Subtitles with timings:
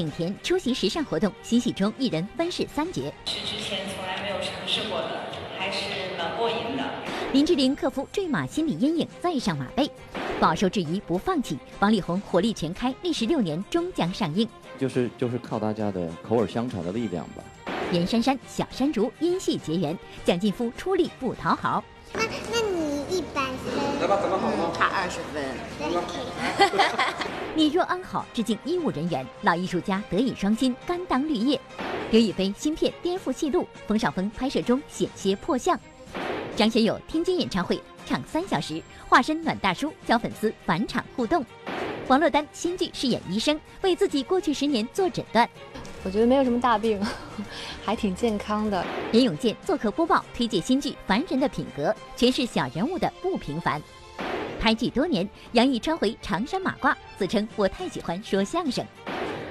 [0.00, 3.02] 景甜出席时尚活动，欣喜中一人分饰三角。
[3.26, 5.20] 是之前从来没有尝试过的，
[5.58, 6.82] 还是蛮过瘾的。
[7.34, 9.90] 林志玲克服坠马心理阴影，再上马背，
[10.40, 11.58] 饱受质疑不放弃。
[11.80, 14.48] 王力宏火力全开，历时六年终将上映。
[14.78, 17.44] 就是就是靠大家的口耳相传的力量吧。
[17.92, 21.84] 严姗姗、小山竹因戏结缘，蒋劲夫出力不讨好。
[24.00, 24.72] 来吧，怎么好吗？
[24.74, 25.44] 差二十分。
[27.54, 31.60] 你若安好，致敬医务人员，老艺术家德艺双馨，甘当绿叶。
[32.10, 35.78] 刘亦菲新片颠覆戏路，冯绍峰拍摄中险些破相。
[36.56, 41.44] 张学友天津演唱会唱三小时，化身暖大叔，教粉丝返场互动。
[42.08, 45.46] 王珞丹新剧饰演医生，为自己过去十年做诊断。
[46.02, 47.00] 我觉得没有什么大病，
[47.84, 48.84] 还挺健康的。
[49.12, 53.80] 任永健做客播报，推介新剧《凡人的品格》，诠释小人物的不平凡。
[54.58, 58.84] 拍剧多年，杨毅穿回长衫马褂，自称我太喜欢说相声。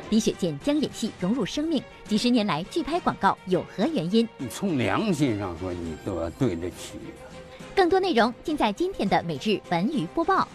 [0.09, 4.27] 李雪健将演戏融入生命，几十年来拒拍广告有何原因？
[4.37, 6.99] 你从良心上说，你都要对得起。
[7.75, 10.47] 更多内容尽在今天的每日文娱播报。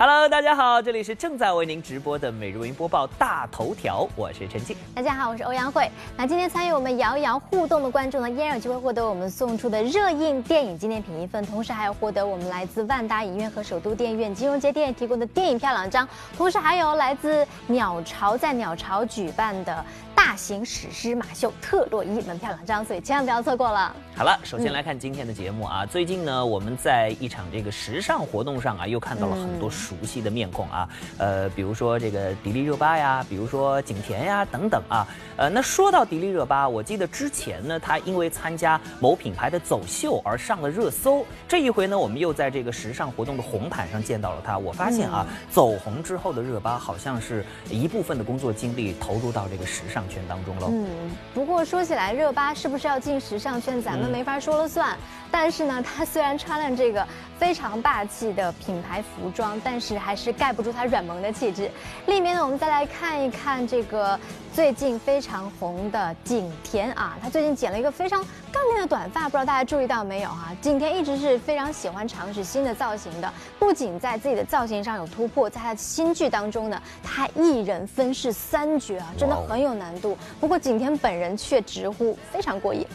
[0.00, 4.76] Hello，大家好，这里是正在为您直播的每日文播报大头条，我是陈静。
[4.94, 5.90] 大家好，我是欧阳慧。
[6.16, 19.84] 那今天参与我们摇一摇互动的观众呢，依然有机会获得我们送出的热映电影纪念品一份，同时还有获得我们来自万达影院和首都电影院金融街店提供的电影票两张，同时还有来自鸟巢在鸟巢举办的。
[20.18, 23.94] 大型史诗马秀《特洛伊》门票两张，所以千万不要错过了。
[24.16, 25.86] 好了，首先来看今天的节目啊。
[25.86, 30.88] 最近呢，我们在一场这个时尚活动上啊，又看到了很多熟悉的面孔啊。
[31.18, 35.06] 呃，比如说这个迪丽热巴呀，比如说景甜呀等等啊。
[35.36, 41.24] 呃，那说到迪丽热巴，我记得之前呢，她因为参加某品牌的走秀而上了热搜。
[41.46, 44.58] 这一回呢，我们又在这个时尚活动的红毯上见到了她。
[44.58, 50.07] 我发现啊，走红之后的热巴，好像是一部分的工作精力投入到这个时尚。
[50.08, 50.66] 圈当中了。
[50.68, 50.86] 嗯，
[51.34, 54.96] 不过说起来，热巴是不是要进时尚圈，咱们没法说了算。
[55.30, 57.06] 但是呢，她虽然穿了这个
[57.38, 61.70] 非常霸气的品牌服装，但是还是盖不住她软萌的气质。
[62.06, 64.18] 另一边呢，我们再来看一看这个
[64.52, 70.50] 最近非常红的景甜啊，她最近剪了一个非常干练的短发，不知道大家注意到没有啊？
[70.60, 80.16] 景甜一直是非常喜欢尝试新的造型的，不仅在自己的造型上有突破，在她的新剧当中呢，她一人分饰三角啊，真的很有难度。
[80.40, 82.86] 不过景甜本人却直呼非常过瘾。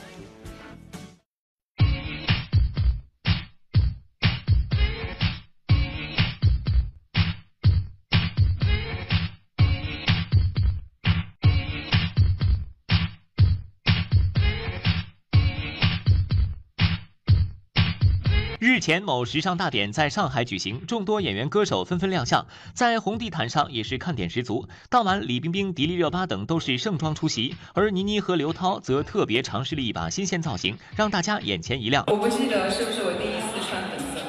[18.73, 24.67] 日前，某时尚大典在上海举行，众多演员歌手纷纷亮相，在红地毯上也是看点十足。
[24.89, 32.03] 当晚，李冰冰、迪丽热巴等都是盛装出席，而倪妮和刘涛则特别尝试了一把新鲜造型，让大家眼前一亮。
[32.07, 34.21] 我不记得是不是我第一次穿粉色，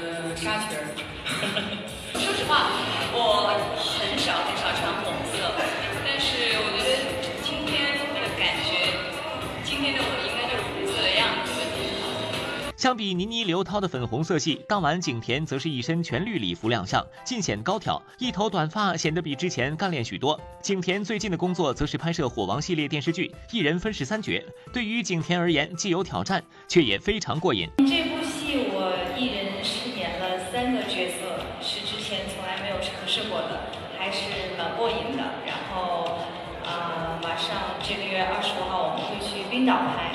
[0.00, 0.78] 呃，纱裙
[12.88, 20.40] 相比倪妮、刘涛的粉红色系，当晚景甜则是一身全绿礼服亮相，尽显高挑，一头短发显得比之前干练许多。
[20.62, 24.42] 景甜最近的工作则是拍摄《火王》系列电视剧，一人分饰三角。
[24.72, 27.68] 对于景甜而言，既有挑战，却也非常过瘾。
[27.76, 35.22] 这部戏我一人饰演了三个角色，是之前从来没有尝试过的，还是蛮过瘾的。
[35.44, 36.20] 然后，
[36.64, 40.07] 呃，马上这个月二十五号我们会去冰岛拍，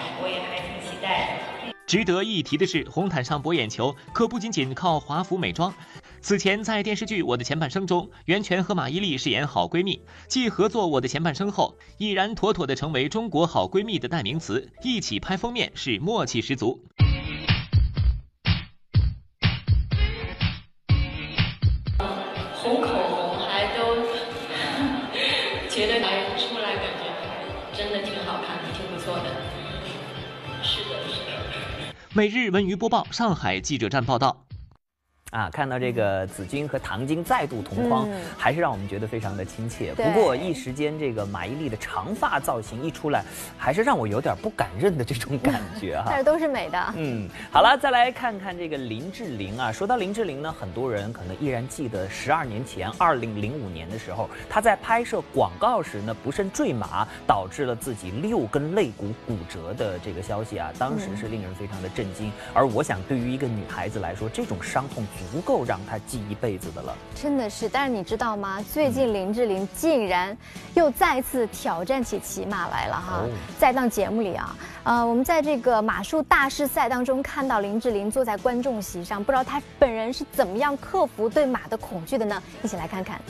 [1.94, 5.72] 值得一提的是，红毯上博眼球可不仅仅靠华服美妆。
[6.22, 14.68] 此前在电视剧《我的前半生》中，袁泉和马伊琍饰演好闺蜜，继合作《我的前半生》后，已然妥妥的成为中国好闺蜜的代名词。
[14.82, 16.84] 一起拍封面是默契十足。
[32.16, 34.46] 每日文娱播报，上海记者站报道。
[35.34, 38.08] 啊，看到这个紫君和唐晶再度同框，
[38.38, 39.92] 还是让我们觉得非常的亲切。
[39.96, 43.26] 不过一时间，这个马伊琍的长发造型一出来，
[43.58, 46.06] 还是让我有点不敢认的这种感觉哈。
[46.14, 46.94] 但是都是美的。
[46.96, 49.72] 嗯，好了，再来看看这个林志玲啊。
[49.72, 62.32] 说到林志玲呢，很多人可能依然记得十二年前，二零零五年的时候，她在拍摄广告时呢不慎坠马，导致了自己六根肋骨骨折的这个消息啊，当时是令人非常的震惊。
[62.54, 65.04] 而我想，对于一个女孩子来说，这种伤痛。
[65.32, 66.96] 足够让他记一辈子的了。
[67.16, 68.64] 真的是，但是你知道吗？
[68.74, 70.36] 最近林志玲竟然
[70.74, 73.24] 又再次挑战起骑马来了哈！
[73.60, 82.42] 在档节目里啊，呃，我们在这个马术大师赛当中看到林志玲坐在观众席上，不知道她本人是怎么样克服对马的恐惧的呢？
[82.62, 83.22] 一起来看看。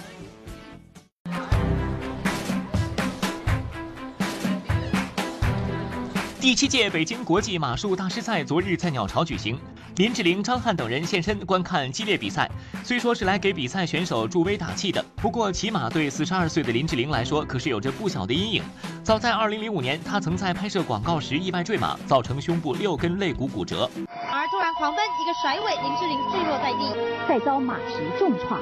[6.43, 9.57] 第七届北京国际马术大师赛昨日在鸟巢举行，
[9.95, 12.51] 林志玲、张翰等人现身观看激烈比赛。
[12.83, 18.61] 虽说是来给比赛选手助威打气的，不过骑马对四十二岁的林志玲来说可是有着不小的阴影。
[19.05, 23.89] 早在二零零五年，她曾在拍摄广告时意外坠马，造成胸部六根肋骨骨折。
[24.29, 26.93] 而突然狂奔一个甩尾，林志玲坠落在地，
[27.25, 28.59] 再遭马蹄重创，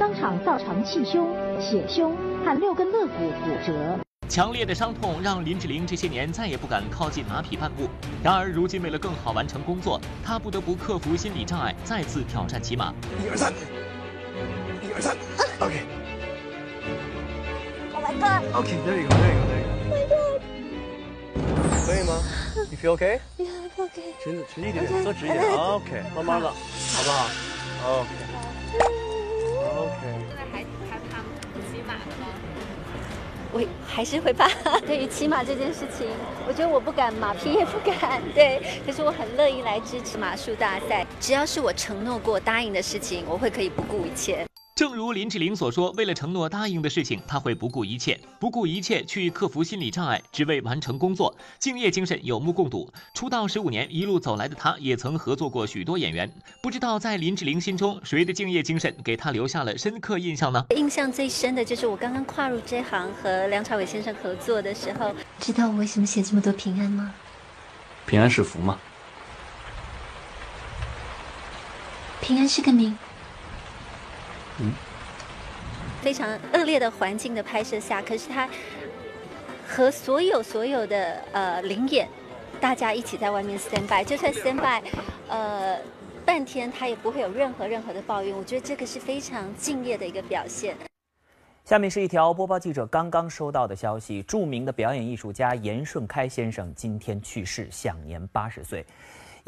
[0.00, 1.28] 当场造成气胸、
[1.60, 3.98] 血胸和六根肋骨骨折。
[4.28, 7.88] 强烈的伤痛让林志玲这些年再也不敢靠近马匹半步。
[8.22, 12.92] 然而，如今为了更好完成工作，她不得不克服心理障碍，再次挑战骑马。
[13.24, 13.50] 一二三，
[14.82, 15.16] 一二三
[15.60, 15.80] ，OK。
[17.94, 18.44] Oh my god。
[18.54, 19.64] OK，there you go，there you go，there
[19.98, 20.14] you go。
[21.86, 22.20] 可以吗？
[22.70, 24.02] 你 feel OK？OK。
[24.22, 25.40] 直直一点，坐直一点。
[25.56, 27.30] OK，慢慢的，好不好
[27.96, 28.10] ？OK。
[29.78, 30.00] OK。
[30.28, 30.58] 现在还
[30.90, 31.24] 害怕
[31.72, 32.28] 骑马的吗？
[33.52, 34.48] 我还是会怕，
[34.86, 36.06] 对于骑马这件事情，
[36.46, 38.20] 我觉得我不敢，马匹也不敢。
[38.34, 44.44] 对，可是我很乐意来支持马术大赛，只要是我承诺过、答应的事情，我会可以不顾一切。
[44.78, 52.88] 正如林志玲所说，为了承诺答应的事情，她会不顾一切，不顾一切去克服心理障碍，只为完成工作，敬业精神有目共睹。
[53.12, 56.32] 出道十五年，一路走来的她，也曾合作过许多演员。
[56.62, 60.64] 不知道在林志玲心中，谁的敬业精神给她留下了深刻印象呢？
[60.76, 65.12] 印象最深的就是我刚刚跨入这行和梁朝伟先生合作的时候。
[65.40, 67.12] 知道我为什么写这么多平安吗？
[68.06, 68.78] 平安是福吗？
[72.20, 72.96] 平安是个名。
[76.00, 78.48] 非常恶劣的环境的拍摄下，可是他
[79.66, 82.08] 和所有所有的呃灵演，
[82.60, 84.82] 大家一起在外面 stand by，就算 stand by，
[85.28, 85.78] 呃
[86.24, 88.36] 半天他也不会有任何任何的抱怨。
[88.36, 90.76] 我觉得这个是非常敬业的一个表现。
[91.64, 98.86] 下面是一条播报记者刚刚收到的消息：著名的表演艺术家严顺开先生今天去世，享年八十岁。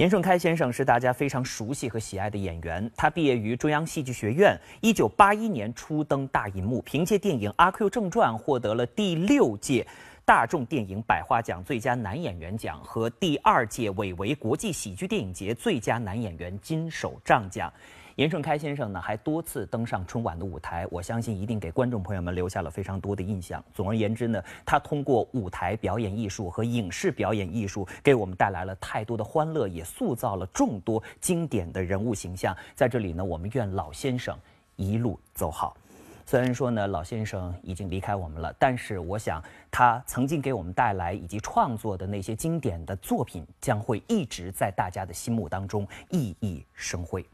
[0.00, 2.90] 严顺开先生是大家非常熟悉和喜爱的演员。
[2.96, 9.86] 他毕业于中央戏剧学院，一九八一年初登大银幕，凭借电影《阿 Q 正传》获得了第六届
[10.24, 17.70] 大众电影百花奖最佳男演员奖和第二届韦维国际喜剧电影节最佳男演员金手杖奖。
[18.16, 23.62] 严顺开先生呢，还多次登上春晚的舞台，我相信一定给观众朋友们留下了非常多的印象。
[23.72, 32.54] 总而言之呢，他通过舞台表演艺术和影视表演艺术，给我们带来了太多的欢乐，也塑造了众多经典的人物形象。
[32.74, 34.36] 在这里呢，我们愿老先生
[34.76, 35.76] 一路走好。
[36.26, 47.24] 虽然说呢，老先生已经离开我们了，但是我想他曾经给我们带来以及创作的那些经典的作品，将会一直在大家的心目当中熠熠生辉。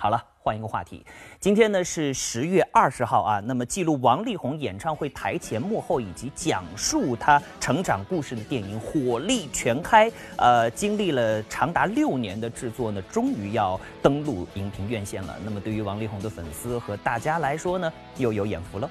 [0.00, 1.04] 好了，换一个话题。
[1.40, 15.36] 今天呢是十月二十号啊，那么记录王力宏演唱会台前幕后以及讲述他成长故事的电影《火力全开》，呃，经历了长达六年的制作呢，终于要登陆荧屏院线了。
[15.44, 18.88] 那么对于王力宏的粉丝和大家来说呢，又有眼福了。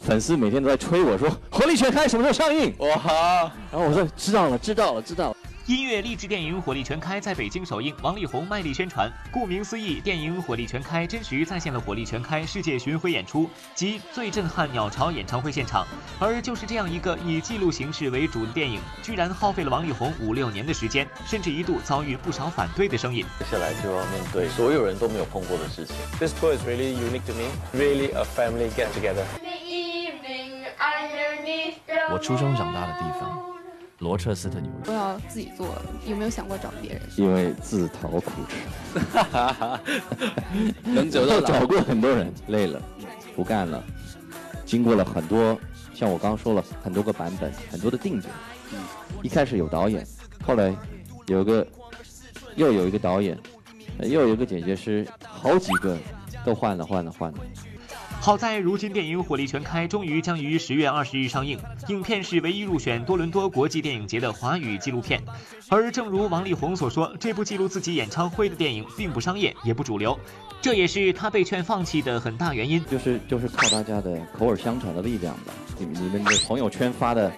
[0.00, 2.74] 粉丝每天都在催我说《火力全开》什么时候上映？
[2.78, 3.52] 哇！
[3.70, 5.36] 然后我说知道了，知道了，知道了。
[5.66, 9.08] 音乐励志电影《火力全开》在北京首映，王力宏卖力宣传。
[9.30, 15.86] 顾名思义，电影《火力全开》真实再现了《火力全开》世界巡回演出及最震撼鸟巢演唱会现场。
[16.18, 23.24] 而就是这样一个以记录形式为主的电影，居然耗费了王力宏五六年的时间，甚至一度遭遇不少反对的声音。
[23.38, 25.94] 接下来就要面对所有人都没有碰过的事情。
[26.18, 29.22] This tour is really unique to me, really a family get together.
[32.10, 33.51] 我出生长大的地方。
[34.02, 37.00] 罗彻斯特牛肉都要自己做，有没有想过找别人？
[37.16, 38.98] 因为自讨苦吃，
[40.90, 42.82] 能走到 找过很多人，累了，
[43.36, 43.82] 不干了。
[44.66, 45.56] 经过了很多，
[45.94, 48.28] 像我刚刚说了很多个版本，很多的定剪。
[49.22, 50.04] 一开始有导演，
[50.44, 50.74] 后来
[51.26, 51.64] 有个
[52.56, 53.38] 又有一个导演，
[54.00, 55.96] 又有一个剪接师，好几个
[56.44, 57.38] 都换了，换了，换了。
[58.22, 65.20] 好在如今电影《火力全开》终于将于十月二十日上映，影片是唯一入选多伦多国际电影节的华语纪录片。
[65.68, 70.16] 而正如王力宏所说，这部记录自己演唱会的电影并不商业，也不主流，
[70.60, 72.80] 这也是他被劝放弃的很大原因。
[72.84, 75.52] 就是就是靠大家的口耳相传的力量吧。
[75.76, 77.32] 你你们的朋友圈发的，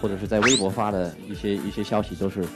[0.00, 2.46] 或者是在微博发的一些一些消息，都是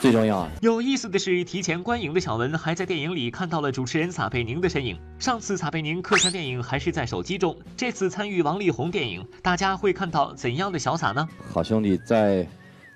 [0.00, 0.46] 最重要。
[0.60, 4.98] 有意思的是，提前观影的小文还在电影里看到了主持人撒贝宁的身影。
[5.18, 11.28] 上次撒贝宁客串电影还是在手机中，这次参与王力宏电影，大家会看到怎样的小撒呢？
[11.50, 12.46] 好兄弟在，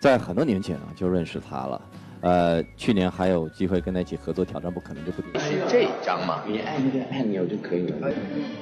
[0.01, 1.81] 在很多年前啊就认识他了。
[2.21, 5.41] 呃，去年还有机会跟他一起合作挑战不可能这部电影。
[5.41, 6.43] 是这张吗？
[6.49, 8.11] 你按那个按钮就可以了。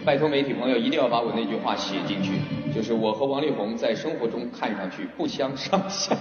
[0.05, 2.33] 拜托媒体朋友一定要把我那句话写进去，
[2.71, 6.15] 就是我和王力宏在生活中看上去不相上下。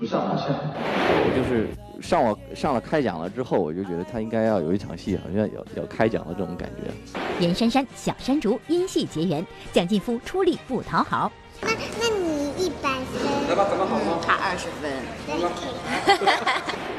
[0.00, 0.46] 不上不下。
[0.48, 1.68] 我就是
[2.00, 6.90] 上了上了开讲了之后，我就觉得他应该要有一场戏，好像要要开讲的这种感觉。
[7.38, 11.30] 严珊珊、小山竹因戏结缘，蒋劲夫出力不讨好。
[11.60, 11.68] 那
[12.00, 13.50] 那你一百分？
[13.50, 14.18] 来吧，咱们好吗？
[14.22, 14.90] 差二十分。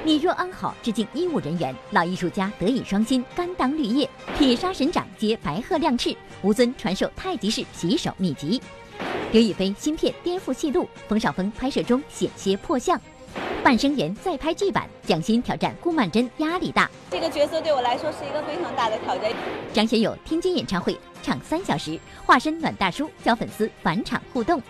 [0.03, 4.07] 你若安好，致敬医务人员，老艺术家德艺双馨，甘当绿叶。
[4.37, 8.61] 铁砂神掌接白鹤亮翅，吴尊传授太极式洗手秘籍。
[9.31, 12.99] 刘亦菲新片颠覆戏路，冯绍峰拍摄中险些破相。
[13.63, 16.91] 半生缘再拍剧版，蒋欣挑战顾曼桢压力大。
[17.09, 19.31] 这个角色对我来说是一个非常大的挑战。
[19.71, 24.61] 张学友天津演唱会唱三小时，化身暖大叔教粉丝返场互动。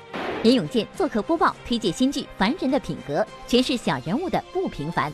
[0.43, 5.11] 严永健做客播报推介新剧《凡人的品格》，诠释小人物的不平凡。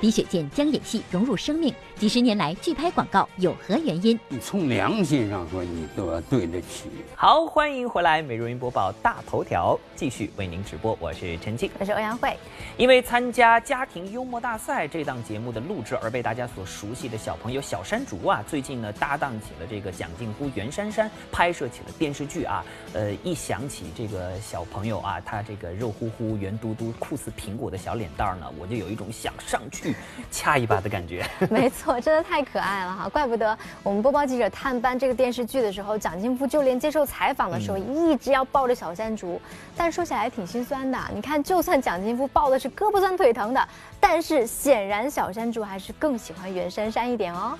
[0.00, 4.18] 李雪健将演戏融入生命，几十年来拒拍广告有何原因？
[4.28, 6.88] 你从良心上说，你都要对得起。
[7.16, 12.36] 好，欢迎回来，美容云播报大头条继续为您直播，我是陈静，我是欧阳慧。
[12.76, 22.64] 因为参加家庭幽默大赛这档节目的录制而被大家所熟悉的小朋友小山竹啊，最近呢搭档起了这个蒋劲夫、袁姗姗，拍摄起了电视剧啊。
[22.92, 29.87] 呃，一想起这个小朋友啊，他这个肉乎乎、圆嘟嘟、酷似苹果的小脸蛋儿呢，我就有一种想上去。
[30.30, 33.08] 掐一把的感觉， 没错，真的太可爱了哈！
[33.08, 39.40] 怪不得我们播报记者探班这个电视剧的时候，蒋劲夫就连接受采访的时候一直要抱着小山竹。
[39.76, 43.68] 但说起来挺心酸的，你看，就算蒋劲夫抱的是胳膊酸腿疼的，
[43.98, 47.58] 但是显然小山竹还是更喜欢袁姗姗一点哦。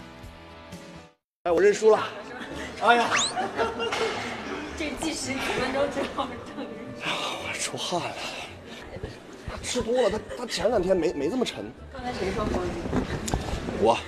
[1.44, 2.04] 哎，我认输了。
[2.82, 3.06] 哎呀，
[4.76, 6.26] 这计时几分钟之后。
[7.00, 8.16] 我出汗了。
[9.62, 11.64] 吃多了，他他前两天没没这么沉。
[11.92, 12.60] 刚才谁说喝
[13.80, 13.98] 我。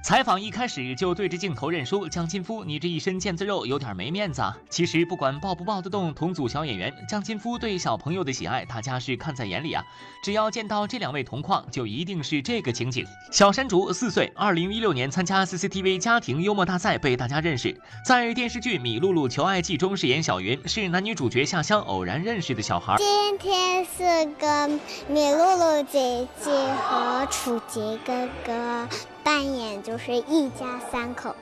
[0.00, 4.56] 采访一开始就对着镜头认输，蒋劲夫，你这一身腱子肉有点没面子啊。
[4.70, 9.84] 其实不管抱不抱得动同组小演员，蒋劲夫对小朋友的喜爱，大家是看在眼里啊。
[10.22, 13.04] 只要见到这两位同框，就一定是这个情景。
[13.30, 22.96] 小山竹四岁，二零一六年参加 CCTV 家庭幽默大赛被大家认识，在电视剧《米露露求爱记》中饰演小云，是男女主角下乡偶然认识的小孩。
[22.96, 26.50] 今天是跟米露露姐姐
[26.84, 28.88] 和楚杰哥哥。
[29.28, 31.36] 扮演就是一家三口。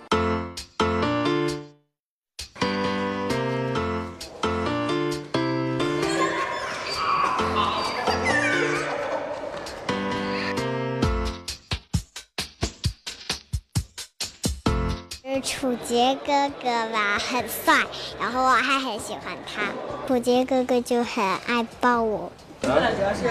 [15.44, 17.86] 楚杰哥哥吧，很帅，
[18.18, 19.62] 然后我还很喜欢他。
[20.08, 22.32] 楚杰哥哥就很爱抱我。
[22.62, 22.80] 主要
[23.14, 23.28] 是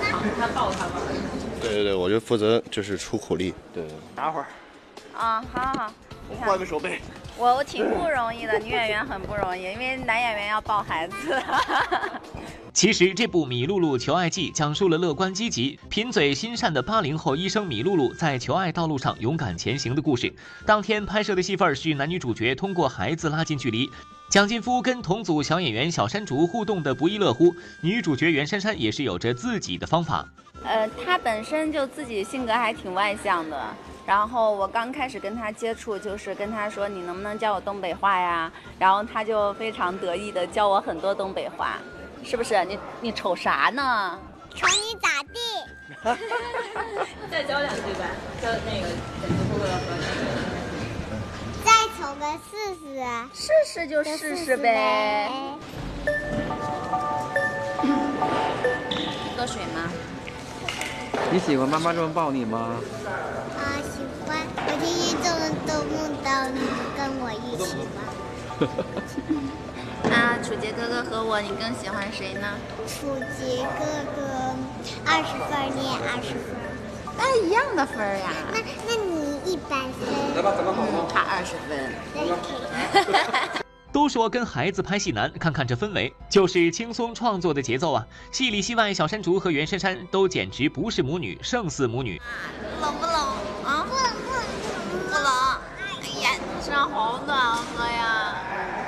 [0.00, 0.92] 扛着他抱他吗？
[1.60, 3.54] 对对对，我就负责就是出苦力。
[3.74, 3.84] 对，
[4.14, 4.46] 打会儿。
[5.16, 5.92] 啊，好好好。
[6.40, 7.00] 换个手背。
[7.38, 11.14] 我我挺不容易的，女演员很不容易，因为男演员要抱孩子。
[12.74, 20.32] 其实这部《米露露求爱记》讲述了乐观积极、贫嘴心善的八零后医生米露露在求爱道路上勇敢前行的故事。
[20.66, 23.90] 当天拍摄的戏份是男女主角通过孩子拉近距离，
[24.30, 30.28] 蒋劲夫跟同组小演员小山竹互动的不亦乐乎，女主角袁姗姗也是有着自己的方法。
[30.64, 33.58] 呃，他本身就自己性格还挺外向的，
[34.06, 38.52] 然后我刚开始跟他接触，就是跟他说你能不能教我东北话呀？
[38.78, 41.78] 然后他就非常得意的教我很多东北话，
[42.24, 42.62] 是不是？
[42.64, 44.18] 你你瞅啥呢？
[44.54, 45.38] 瞅你咋地？
[47.30, 48.04] 再教两句呗，
[48.42, 48.86] 教那个。
[51.64, 52.78] 再瞅个试试。
[53.34, 55.30] 试试就试试呗。
[59.36, 59.90] 喝水吗？
[61.30, 62.76] 你喜欢妈妈这么抱你吗？
[63.56, 64.36] 啊，喜欢！
[64.56, 66.60] 我今天做梦都梦到你
[66.96, 67.98] 跟我一起玩。
[70.12, 72.48] 啊，楚杰哥哥和我，你更喜欢谁呢？
[72.86, 73.84] 楚杰哥
[74.16, 74.20] 哥
[75.04, 76.56] 二十分，你也二十分，
[77.16, 78.30] 那一样的分呀。
[78.52, 80.08] 那那你一百分。
[80.34, 81.06] 来吧，咱们好吗？
[81.12, 81.92] 他二十分。
[83.90, 88.06] 都说跟孩子拍戏难看看这氛围就是轻松创作的节奏啊。
[88.30, 92.20] 戏里戏外小山竹和袁姗姗都简直不是母女胜似母女。
[92.80, 93.14] 冷不冷？
[93.64, 94.42] 啊不冷不冷。
[95.08, 95.26] 不冷
[95.80, 96.30] 哎呀
[96.60, 98.36] 身上好暖和呀。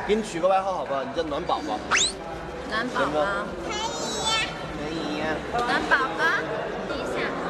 [0.07, 1.03] 给你取个外号好不好？
[1.03, 1.79] 你叫暖宝宝。
[2.69, 3.47] 暖宝宝。
[3.67, 3.75] 可以
[4.77, 6.25] 可以暖宝宝。
[6.89, 7.49] 等一下啊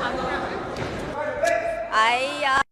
[0.00, 0.18] 好的
[1.90, 2.67] 哎呀。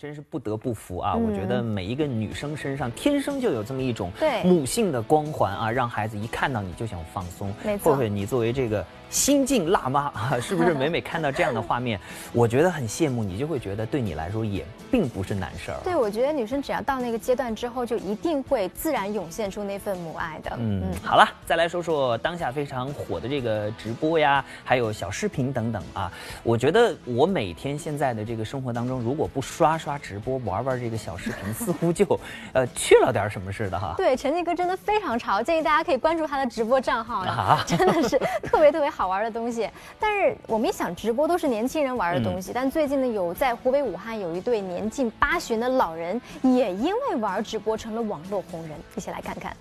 [0.00, 1.12] 真是不得不服啊！
[1.14, 7.52] 嗯我觉得每一个女生身上天生就有这么一种对母性的光环啊，让孩子一看到你就想放松。
[7.62, 12.00] 没错慧慧，你作为这个新晋辣妈 啊，是不是 每每看到这样的画面，
[12.32, 15.76] 我觉得很羡慕你，就会觉得对你来说也并不是难事儿。
[15.84, 20.50] 对，我觉得女生只要到那个阶段之后，就一定会自然涌现出那份母爱的。
[20.58, 26.10] 嗯嗯，好了，再来说说当下非常火的这个直播呀，还有小视频等等啊。
[26.42, 32.04] 我觉得我每天现在的这个生活当中，如果不刷刷直播，玩玩这个小视频，似乎就
[32.52, 33.94] 呃去了点什么似的哈。
[33.96, 39.68] 对，陈继哥真的非常潮，建议大家可以关注他的直播账号啊 真的是特别特别好玩的东西。
[39.98, 49.56] 但是我们一想，直播都是年轻人玩的东西，但最近呢，有在湖北武汉有一对年近八旬的老人，也因为玩直播成了网络红人，一起来看看。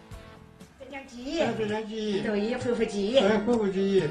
[0.80, 4.04] 分享记忆，分享记忆，对，恢复记忆，恢复记忆。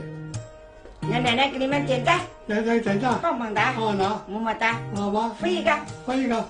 [1.02, 5.70] 让奶奶给你们点赞，奶奶点赞，棒棒哒，好呢，么么哒，好吧，分一个，
[6.04, 6.44] 分一个。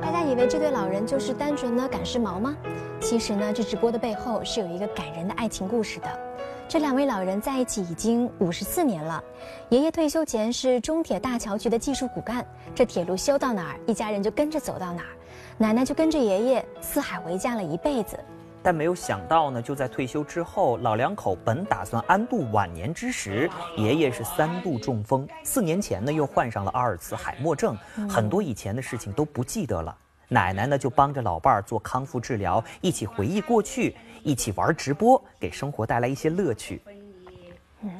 [0.00, 2.56] 大家以为这对老人就是单纯的赶时髦吗？
[3.00, 6.08] 其实呢，这直播的背后是有一个感人的爱情故事的。
[6.68, 9.22] 这两位老人在一起已经五十四年了。
[9.68, 15.08] 爷爷退休前是中铁大桥局的技术骨干，这铁路修到哪儿，一家人就跟着走到哪儿。
[15.58, 18.18] 奶奶就跟着爷爷四海为家了一辈子。
[18.66, 27.78] 但没有想到呢，就在退休之后，老两口本打算安度晚年之时，爷爷是三度中风，四年前呢又患上了阿尔茨海默症，
[28.10, 29.96] 很多以前的事情都不记得了。
[30.26, 33.94] 奶奶呢就帮着老伴儿做康复治疗，一起回忆过去，
[34.24, 36.82] 一起玩直播，给生活带来一些乐趣。
[37.82, 37.92] 嗯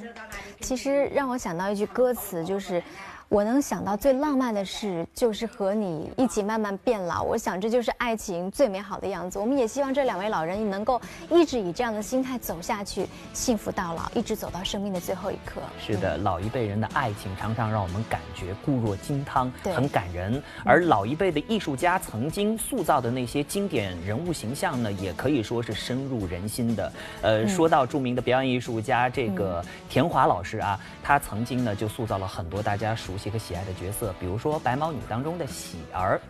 [0.60, 2.82] 其实让我想到一句歌词，就是。
[3.28, 7.22] 我能想到最浪漫的事，就是和你一起慢慢变老。
[7.24, 9.36] 我想这就是爱情最美好的样子。
[9.36, 15.60] 我们也希望这两位老人能够一直以这样的心态走下去，幸福到老，一直走到生命的最后一刻。
[15.84, 20.40] 是的，老一辈人的爱情常常让我们感觉固若金汤，对很感人。
[20.64, 26.92] 而老一辈的艺术家曾经塑造的那些经典人物形象呢，也可以说是深入人心的。
[27.22, 36.20] 呃，嗯说到著名的表演艺术家这个田华老师啊，他曾经呢就塑造了很多大家熟悉和喜爱的角色，比如说《白毛女》当中的喜儿。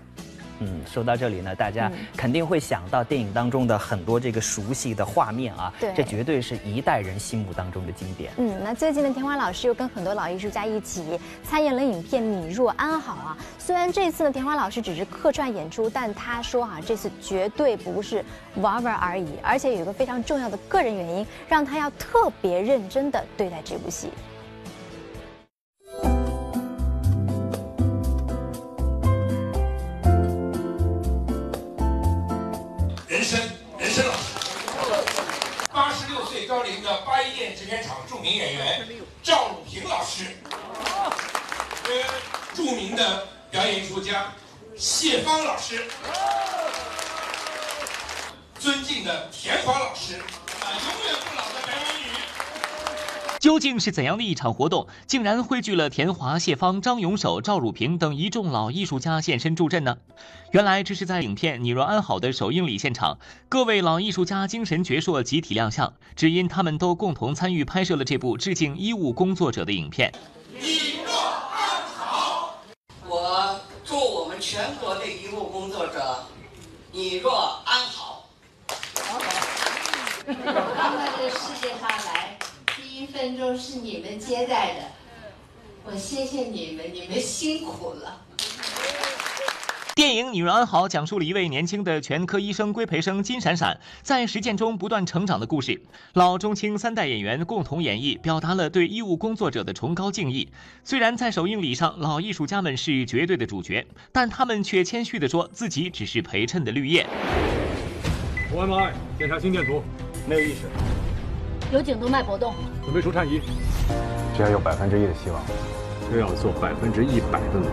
[0.58, 8.32] 嗯，说到这里呢，大家嗯肯定会想到电影当中的很多这个熟悉的画面啊，对这绝对是一代人心目当中的经典。
[8.38, 13.36] 嗯，那最近呢，田华老师又跟很多老艺术家一起参演了影片《你若安好》啊。
[13.58, 24.08] 虽然这次呢，田华老师只是客串演出，但他说啊，这次绝对不是玩玩而已，而且有一个非常重要的个人原因，让他要特别认真的对待这部戏。
[33.08, 33.40] 人参，
[33.78, 34.18] 人参老师，
[35.72, 38.84] 八十六岁高龄的八一电制片厂著名演员
[39.22, 40.24] 赵汝平老师，
[41.84, 41.90] 呃，
[42.52, 44.32] 著名的表演艺术家
[44.76, 45.86] 谢芳老师，
[48.58, 52.06] 尊敬的田华老师，啊，永远不老的白毛女。
[53.46, 59.98] 究竟是怎样的一场活动，竟然汇聚了田华、谢芳、张永守、赵汝平等一众老艺术家现身助阵呢？
[60.50, 70.12] 原来这是在影片《你若安好》的首映礼现场，各位老艺术家精神矍铄集体亮相，只因他们都共同参与拍摄了这部致敬医务工作者的影片。
[70.52, 72.58] 你若安好，
[73.06, 76.18] 我祝我们全国的医务工作者，
[76.90, 78.28] 你若安好。
[80.26, 81.88] 我到这个世界上
[83.16, 84.80] 分钟是你们接待的，
[85.84, 88.20] 我谢谢你们，你们辛苦了。
[89.94, 95.80] 电影《女人安好》讲述了一位年轻的全科医生规培生金闪闪在实践中不断成长的故事。
[96.12, 100.50] 老中青三代演员共同演绎，表达了对医务工作者的崇高敬意。
[100.84, 107.06] 虽然在首映礼上，老艺术家们是绝对的主角，但他们却谦虚地说自己只是陪衬的绿叶。
[108.54, 109.82] OMI 检查心电图，
[110.28, 110.68] 没有意识，
[111.72, 113.40] 有颈动脉搏动，准备除颤仪。
[114.36, 115.42] 只要有百分之一的希望，
[116.10, 117.70] 就要做百分之一百的努力。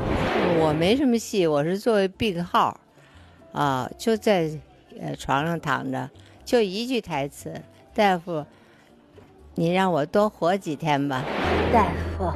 [0.60, 2.80] 我没什么戏，我是作为病号，
[3.52, 4.50] 啊，就在
[5.00, 6.10] 呃床上躺着，
[6.44, 7.54] 就一句台词
[7.94, 8.44] ：“大夫，
[9.54, 11.24] 你让我多活几天吧。”
[11.72, 11.86] 大
[12.18, 12.34] 夫，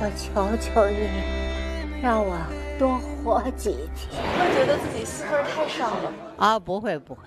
[0.00, 2.36] 我求求你，让我
[2.78, 4.20] 多活几天。
[4.36, 6.16] 会觉得自己戏份太少了吗？
[6.36, 7.20] 啊，不会不会，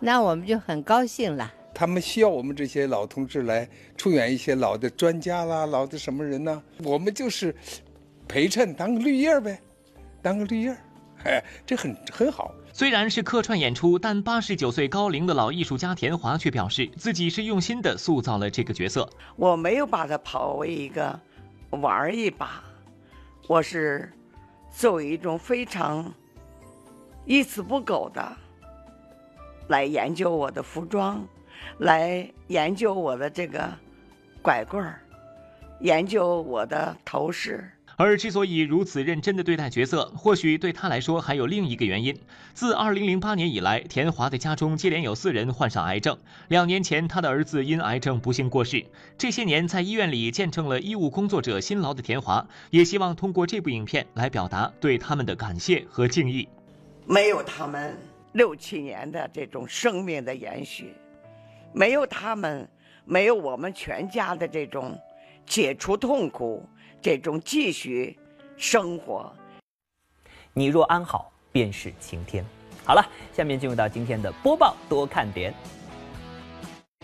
[0.00, 1.50] 那我们就很高兴了。
[1.78, 6.62] 他们需要我们这些老同志来出演一些老的专家啦，老的什么人呢？
[6.82, 7.54] 我们就是
[8.26, 9.60] 陪衬，当个绿叶呗，
[10.22, 10.76] 当个绿叶，
[11.24, 12.54] 哎，这很很好。
[12.72, 19.06] 虽然是客串演出，但八十九岁高龄的老艺术家田华却表示，自己是用心的塑造了这个角色。
[19.36, 21.20] 我没有把它跑为一个
[21.68, 22.64] 玩一把，
[23.48, 24.10] 我是
[24.74, 26.10] 作为一种非常
[27.26, 28.34] 一丝不苟的
[29.68, 31.22] 来研究我的服装，
[31.78, 33.72] 来研究我的这个
[34.42, 35.00] 拐棍儿，
[35.80, 37.70] 研究我的头饰。
[37.98, 42.14] 而之所以如此认真地对待角色，或许对他来说还有另一个原因。
[42.52, 46.18] 自2008年以来，田华的家中接连有四人患上癌症。
[46.48, 48.84] 两年前，他的儿子因癌症不幸过世。
[49.16, 56.46] 这些年在医院里见证了医务工作者辛劳的田华，也希望通过这部影片来表达对他们的感谢和敬意。
[57.06, 57.96] 没有他们
[58.32, 60.92] 六七年的这种生命的延续，
[61.72, 62.68] 没有他们，
[63.04, 64.98] 没有我们全家的这种
[65.44, 66.66] 解除痛苦。
[67.02, 68.18] 这种继续
[68.56, 69.32] 生活，
[70.52, 72.44] 你若安好，便是晴天。
[72.84, 75.54] 好了，下面进入到今天的播报多看点。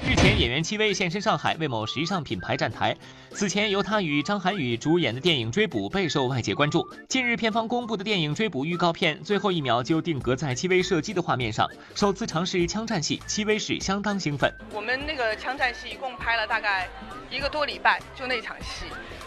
[0.05, 2.97] 日前，演员戚薇现身上海为某时尚品牌站台。
[3.31, 6.85] 此前，由她与张涵予主演的电影《追捕》备受外界关注。
[7.09, 11.69] 近日，片方公布的电影《追捕》预告片，最后一秒就定格在戚薇射击的画面上。
[11.95, 14.53] 首次尝试枪战戏，戚薇是相当兴奋。
[14.73, 16.89] 我们那个枪战戏一共拍了大概
[17.31, 18.87] 一个多礼拜，就那场戏。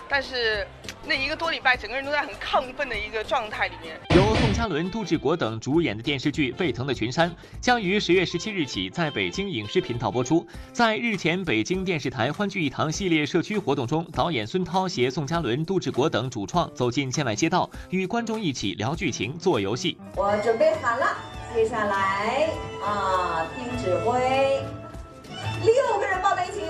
[0.10, 0.68] 但是
[1.08, 3.96] 那一个多礼拜，整个人都在很亢奋的一个状态里面。
[4.16, 7.30] 由宋嘉伦、杜志国等主演的电视剧《沸腾的群山》
[7.62, 10.46] 将于十月十七日起在北京影视频道播出。
[10.74, 19.98] 在日前北京电视台欢聚一堂系列社区活动中，导演孙涛携宋嘉伦、杜志国等主创走进建外街道，与观众一起聊剧情、做游戏。
[20.16, 21.06] 我准备好了，
[21.54, 22.50] 接下来
[22.84, 24.64] 啊，听指挥，
[25.62, 26.62] 六个人抱在一起。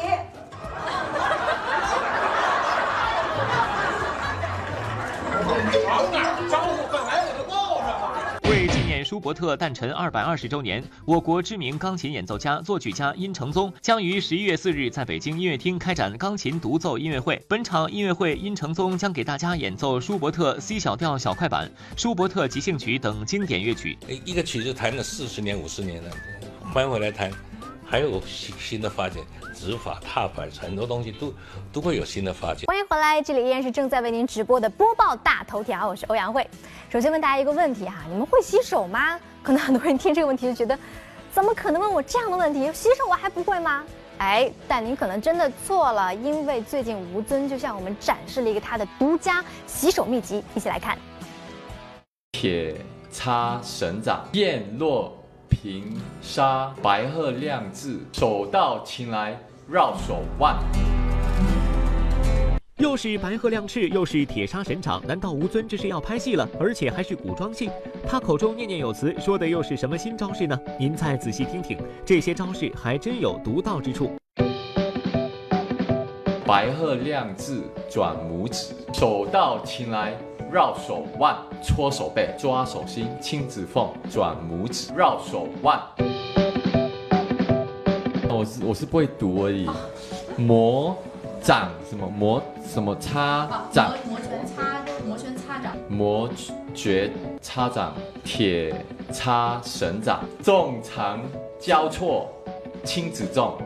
[5.47, 6.87] 往哪招呼？
[6.91, 17.39] 本来我就报上了为纪念舒伯特诞辰二百二十周年，我国知名钢琴演奏家、作曲家殷承宗将于十一月四日在北京音乐厅开展钢琴独奏音乐会。
[17.47, 23.97] 本场音乐会，殷承宗将给大家演奏舒伯特 C 小调小快板、舒伯特即兴曲等经典乐曲。
[24.07, 26.09] 一个曲子弹了四十年、五十年了，
[26.73, 27.31] 欢迎回来弹。
[27.87, 31.33] 还有新新的发现，指法、踏板，很多东西都
[31.71, 32.65] 都会有新的发现。
[32.65, 36.45] 欢迎回来，这里依然是正在为您直播的播报大头条，我是欧阳慧。
[36.89, 39.19] 首先问大家一个问题哈，你们会洗手吗？
[39.43, 40.77] 可能很多人听这个问题就觉得，
[41.31, 42.71] 怎么可能问我这样的问题？
[42.73, 43.83] 洗手我还不会吗？
[44.17, 50.97] 哎，但您可能真的错了，因为最近吴尊就向我们展示了一个他的独家洗手秘籍，一起来看。
[52.31, 52.75] 铁
[53.11, 55.15] 叉神掌，燕落。
[55.49, 55.83] 平
[56.21, 60.55] 沙白鹤亮字，手到擒来绕手腕。
[62.77, 66.47] 又是白鹤亮翅，又是铁砂神掌，难道吴尊这是要拍戏了？
[66.59, 67.69] 而且还是古装戏？
[68.07, 70.59] 他口中念念有词，说的又是什么新招式呢？
[70.77, 74.11] 您再仔细听听，这些招式还真有独到之处。
[76.45, 80.13] 白鹤亮字转拇指，手到擒来。
[80.51, 85.79] 绕手腕，搓手背，抓手心，亲指缝，转拇指，绕手腕。
[88.29, 89.69] 我是我是不会读而已。
[90.37, 90.95] 魔
[91.41, 93.93] 掌什么魔什么叉掌？
[94.07, 95.75] 摩拳擦摩拳擦掌。
[95.89, 96.29] 摩
[96.73, 98.73] 拳擦掌，铁
[99.11, 101.19] 叉神掌，纵长
[101.59, 102.29] 交错，
[102.83, 103.57] 亲子重。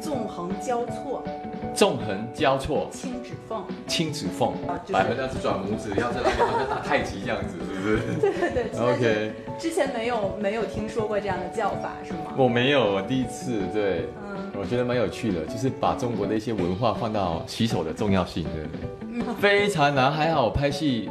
[0.00, 1.22] 纵横交错。
[1.74, 4.52] 纵横交错，轻指缝，轻指缝，
[4.92, 7.98] 百合这样子转拇指，要在那边好像打太极这样子，是不是？
[8.20, 8.78] 对对对。
[8.80, 9.32] OK。
[9.58, 12.34] 之前没有没有听说过这样的叫法，是吗？
[12.36, 21.08] 我没有，我第一次，对，嗯，我觉得蛮有趣的，就是把中国的一些文化放到洗手的重要性，对，非常难，还好拍戏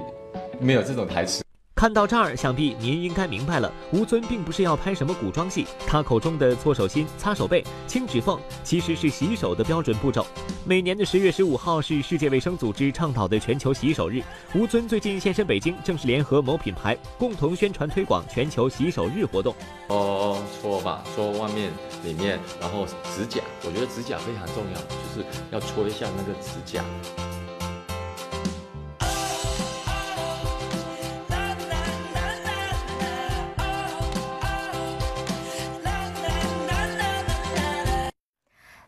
[0.60, 1.43] 没有这种台词。
[1.84, 10.26] 看到这儿，想必您应该明白了，吴尊并不是要拍什么古装戏，他口中的搓手心、擦手背、清指缝，其实是洗手的标准步骤。
[10.64, 14.24] 每年的十月十五号是世界卫生组织倡导的全球洗手日，
[14.56, 19.54] 吴尊最近现身北京，正是联合某品牌共同宣传推广全球洗手日活动。
[19.90, 21.70] 哦，搓吧，搓外面、
[22.06, 26.82] 里面，然后指甲，我觉得指甲非常重要，就是要搓一下那个指甲。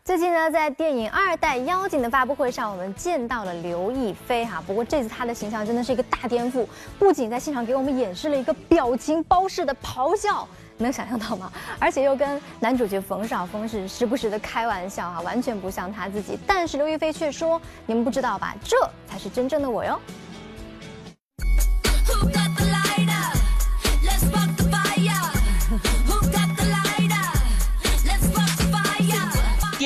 [0.06, 4.62] 最近呢，在电影《二代妖精》的发布会上，我们见到了刘亦菲哈。
[4.64, 6.64] 不过这次她的形象真的是一个大颠覆，
[6.96, 10.46] 不仅在现场给我们演示了一个表情包式的咆哮，
[10.78, 11.50] 能想象到吗？
[11.80, 16.38] 而且又跟男主角冯绍峰是时不时的开玩笑哈，完全不像他自己。
[16.46, 18.54] 但是刘亦菲却说：“你们不知道吧？
[18.62, 18.76] 这
[19.08, 20.00] 才是真正的我哟。”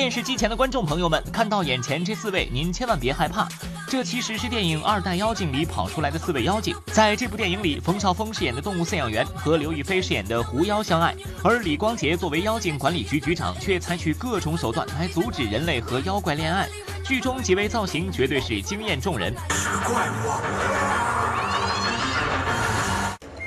[0.01, 3.47] 电视机前的观众朋友们，看到眼前这四位，您千万别害怕，
[3.87, 6.75] 这其实是电影《二代妖精》里跑出来的四位妖精。
[6.87, 16.67] 在这部电影里，冯绍峰饰演的动物饲养员和刘亦菲饰演的狐妖相爱，而李光洁作为妖精管理局局长，却采取各种手段来阻止人类和妖怪恋爱。
[17.03, 19.31] 剧中几位造型绝对是惊艳众人。
[19.45, 20.01] 我，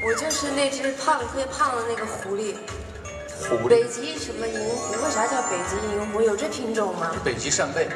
[0.07, 2.55] 我就是那只胖特别胖的那个狐狸。
[3.49, 3.69] 狐狸。
[3.69, 4.93] 北极什么银狐？
[5.05, 6.21] 为啥叫北极银狐？
[6.23, 7.13] 有这品种吗？
[7.23, 7.89] 北极扇贝。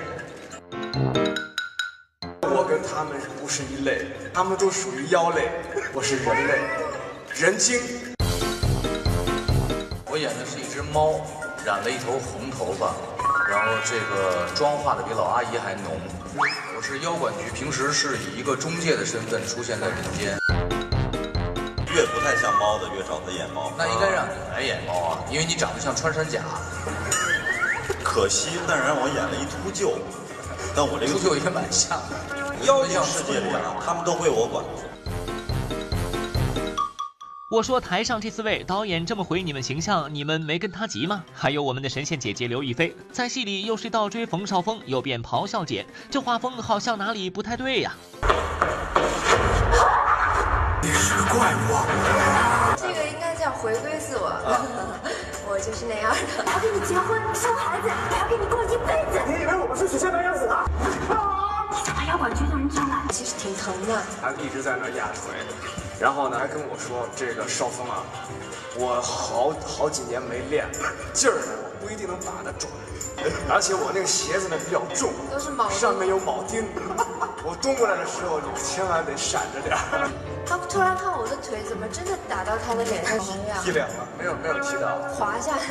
[2.42, 5.48] 我跟他们不是一类，他们都属于妖类，
[5.94, 6.60] 我是人类，
[7.34, 7.80] 人精。
[10.10, 11.20] 我演的是一只猫，
[11.64, 12.94] 染了一头红头发。
[13.48, 15.98] 然后这个妆化的比老阿姨还浓。
[16.76, 20.37] 我是妖管局，平时是以一个中介的身份出现在人间。
[21.98, 23.72] 越不太像猫的，越找他演猫。
[23.76, 26.42] 那应该让你来演猫啊，因为你长得像穿山甲。
[28.04, 29.98] 可惜，但是让我演了一秃鹫。
[30.76, 32.54] 但我这个秃鹫也蛮像的。
[32.64, 34.64] 妖精世界里啊，他们都归我管。
[37.50, 41.24] 我说台上这四位导演这么毁你们形象，你们没跟他急吗？
[41.34, 47.92] 还有我们的神仙姐姐刘亦菲，在戏里又是倒追冯绍峰，又变咆哮姐，这画风好像哪里不太对呀？
[50.82, 51.66] 你是个怪物。
[52.76, 54.30] 这个应该叫回归自我，
[55.48, 56.18] 我就是那样的。
[56.44, 59.20] 我要跟你结婚生孩子，我要跟你过一辈子。
[59.26, 60.64] 你以为我们是许仙白娘子啊？
[61.70, 64.02] 你找到妖管局的人上来，其实挺疼的。
[64.20, 65.34] 他一直在那压腿。
[66.00, 68.06] 然后呢，还跟我说：“这个少峰啊，
[68.76, 70.64] 我好好几年没练，
[71.12, 72.70] 劲儿呢，我不一定能打得准。
[73.50, 76.66] 而且我那个鞋子呢比较重，都是铆，上面有铆钉。
[77.44, 80.10] 我蹲过来的时候，你千万得闪着点儿。
[80.46, 83.62] 他突然看我的腿，怎么真的打到他的脸上一样？
[83.62, 84.06] 踢脸了？
[84.18, 84.98] 没有，没有踢到。
[85.14, 85.62] 滑下来。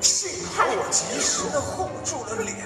[0.00, 2.56] 幸好我及时的 hold 住了脸，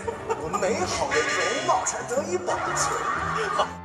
[0.41, 3.77] 我美好的容貌才得以保存。”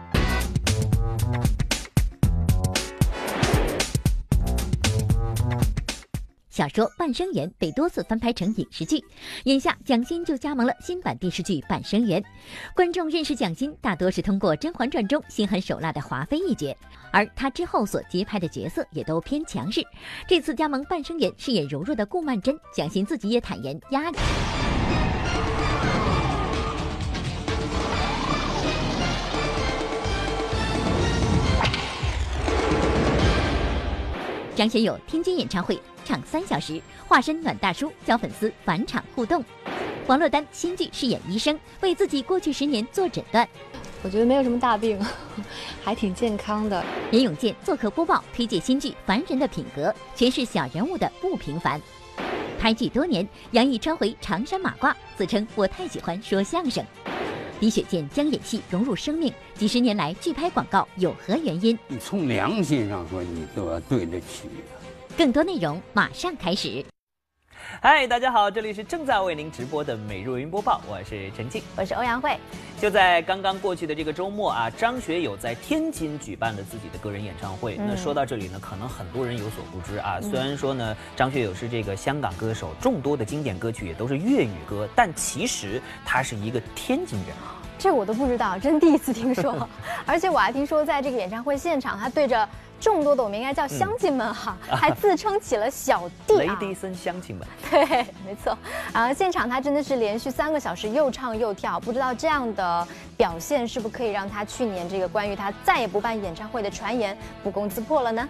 [6.51, 9.01] 小说《半生缘》被多次翻拍成影视剧，
[9.45, 12.21] 眼下蒋欣就加盟了新版电视剧《半生缘》。
[12.75, 16.75] 观众认识蒋欣大多是通过《甄嬛传》中心狠手辣的华妃一角，
[17.09, 19.81] 而她之后所接拍的角色也都偏强势。
[20.27, 24.17] 这次加盟《半生缘》饰演柔弱的顾曼桢，蒋欣自己也坦言压力。
[34.61, 35.81] 张学友天津演唱会。
[36.05, 39.43] 唱三小时，化身暖大叔，教粉丝返场互动。
[40.05, 43.47] 王珞丹新剧饰演医生，为自己过去十年做诊断。
[44.03, 45.03] 我觉得没有什么大病，
[45.83, 46.85] 还挺健康的。
[47.11, 51.81] 任永健做客播报，推介新剧《凡人的品格》，诠释小人物的不平凡。
[52.59, 56.85] 拍剧多年，杨毅穿回长衫马褂，自称我太喜欢说相声。
[57.61, 61.77] 李雪健将演戏融入生命，几十年来拒拍广告有何原因？
[61.87, 64.49] 你从良心上说，你都要对得起。
[65.15, 66.83] 更多内容马上开始。
[67.79, 72.35] 嗨，大家好，这里是正在为您直播的《每日云播报》，我是陈静，我是欧阳慧。
[72.81, 77.77] 就在刚刚过去的这个周末啊，张学友在天津举办了自己的个人演唱会。
[77.77, 87.27] 那说到这里呢，可能很多人有所不知啊，虽然说呢，张学友是这个香港歌手，众多的经典歌曲也都是粤语歌，但其实他是一个天津人。
[87.81, 89.67] 这我都不知道，真第一次听说。
[90.05, 92.47] 而且我还听说，在这个演唱会现场，他对着。
[92.79, 97.47] 众多的我们应该叫乡亲们哈，还自称起了小弟雷迪森乡亲们。
[97.69, 97.85] 对，
[98.25, 98.57] 没错。
[98.91, 108.27] 啊，现场他真的是连续三个小时又唱又跳，不知道这样的表现是不是可以让他去年这个关于他再也不办演唱会的传言不攻自破了呢？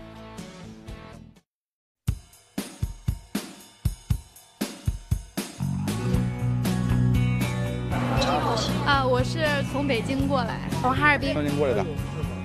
[8.86, 9.40] 啊，我是
[9.72, 11.34] 从北京过来，从哈尔滨。
[11.34, 11.86] 天津过来的，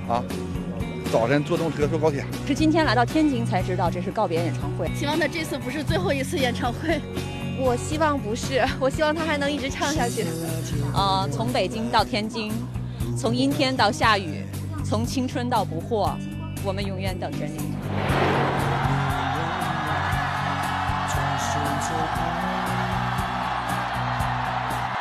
[0.08, 0.22] 啊。
[1.12, 4.90] 早晨坐动车坐高铁，是今天来到天津才知道这是告别演唱会。
[4.92, 7.00] 希望他这次不是最后一次演唱会，
[7.58, 10.26] 我希望不是，我希望他还能一直唱下去。
[10.92, 12.52] 呃，从北京到天津，
[13.16, 14.44] 从阴天到下雨，
[14.84, 16.10] 从青春到不惑，
[16.64, 17.60] 我们永远等着你。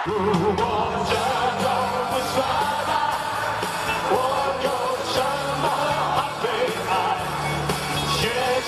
[0.06, 0.62] 如果
[1.10, 1.14] 这
[1.64, 1.66] 都
[2.12, 2.38] 不算
[2.86, 2.92] 爱
[4.12, 4.14] 我
[4.64, 4.68] 有
[5.14, 5.18] 什
[5.62, 5.66] 么？
[6.16, 6.46] 好悲
[6.92, 6.94] 哀
[8.14, 8.18] 谢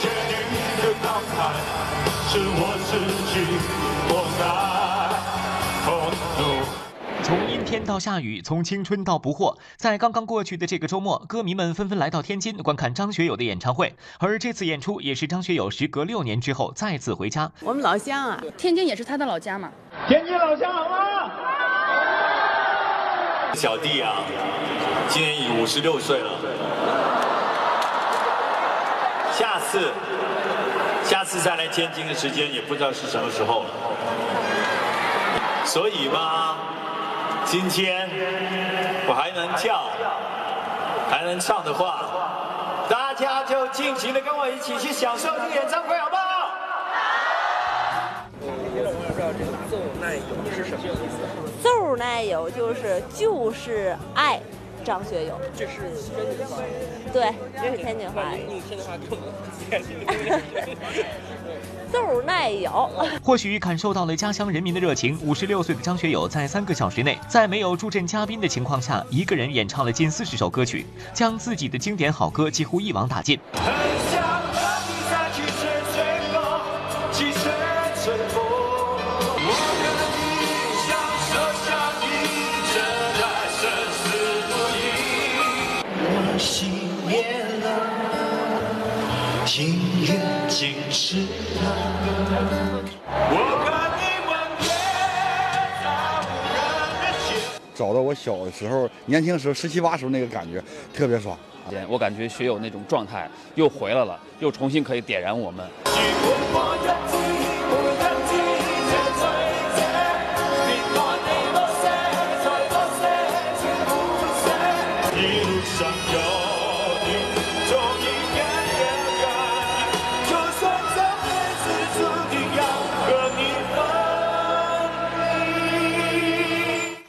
[0.02, 0.04] 谢
[0.50, 1.06] 你的慷
[1.38, 1.38] 慨
[2.32, 2.91] 是我自
[3.30, 3.34] 己
[4.10, 4.41] 活该
[7.68, 9.54] 天到下雨，从青春到不惑。
[9.76, 13.94] 在刚刚过去的这个周末，歌迷们纷纷来到天津观看张学友的演唱会。
[14.20, 17.52] 而这次演出也是张学友时隔六年之后再次回家。
[17.60, 19.70] 我们老乡啊，天津也是他的老家嘛。
[20.08, 21.30] 天津老乡好吗？
[23.54, 24.24] 小弟啊，
[25.10, 26.32] 今年已五十六岁了。
[29.34, 29.92] 下次，
[31.04, 33.70] 下次再来天津的时间也不知道是什么时候了。
[35.66, 36.56] 所以吧。
[37.48, 38.10] 今天
[39.08, 39.90] 我还能跳，
[41.10, 42.06] 还能唱的话，
[42.90, 46.24] 大家就尽情的跟我一起去享受这个演唱会，好不好？
[49.72, 50.22] 奏奈友
[50.54, 51.64] 是什么意思？
[51.64, 54.42] 奏奈友就是就是爱
[54.84, 55.40] 张学友。
[55.58, 56.58] 这是天津话。
[57.14, 58.24] 对，这是天津话。
[58.36, 59.34] 用天津话跟我们
[59.70, 59.86] 解释。
[61.91, 62.89] 奏耐咬。
[63.23, 73.39] 或许感受到了家乡人民的热情，五十六岁的张学友在三个小时内，在没有助阵嘉宾的情况下，一个人演唱了近四十首歌曲，将自己的经典好歌几乎一网打尽。
[97.78, 100.62] 找到我小的时候、年轻时候十七八时候那个感觉，
[100.94, 101.38] 特别爽。
[101.88, 105.68] 我感觉学友那种状态又回来了，又重新可以点燃我们。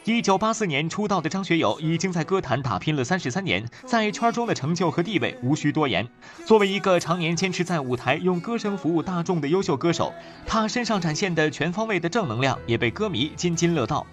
[0.08, 6.08] 一九八四年出道的张学友已经在歌坛打拼了三十三年，在圈中的成就和地位无需多言。
[6.46, 10.10] 作为一个常年坚持在舞台用歌声服务大众的优秀歌手，
[10.46, 14.06] 他身上展现的全方位的正能量也被歌迷津津乐道。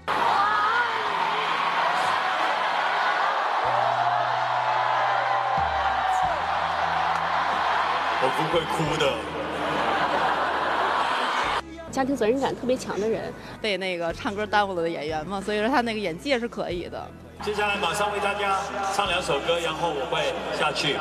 [11.95, 13.31] 家庭责任感特别强的人，
[13.61, 17.01] 被那个唱歌耽误了的演员嘛，所以说他那个演技也是可以的。
[17.41, 18.59] 接下来马上为大家
[18.93, 20.97] 唱两首歌，然后我会下去，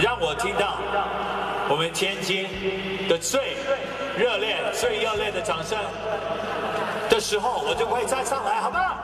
[0.00, 0.78] 让我听到
[1.68, 2.46] 我们天津
[3.08, 3.56] 的最
[4.16, 5.76] 热烈、最热烈的掌声
[7.10, 9.02] 的时候，我就会再上来，好不好？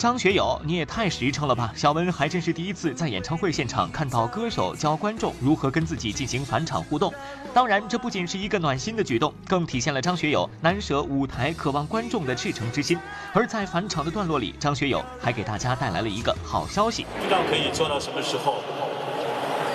[0.00, 1.70] 张学友，你也太实诚了吧！
[1.76, 7.12] 小文还真是第一次在演唱会现场看到歌手教观众如何跟自己进行返场互动。
[7.52, 12.98] 当然，这不仅是一个暖心的举动，更体现了张学友难舍舞台、渴望观众的赤诚之心。
[13.34, 18.54] 而在返场的段落里，张学友还给大家带来了一个好消息：不知道可以做到什么时候，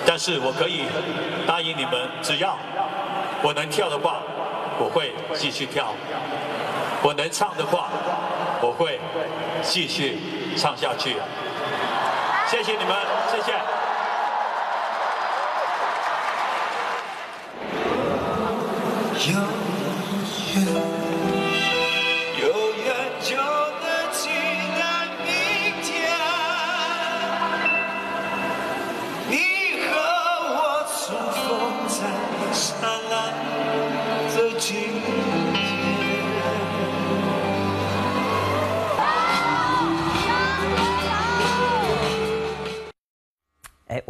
[0.04, 0.86] 但是我可以
[1.46, 2.58] 答应你们，只要
[3.44, 4.22] 我能跳的话，
[4.80, 5.94] 我会继续跳；
[7.00, 7.90] 我能唱的话，
[8.60, 8.98] 我会
[9.68, 10.18] 继续
[10.56, 11.16] 唱下去。
[12.48, 12.96] 谢谢你们，
[13.30, 13.75] 谢谢。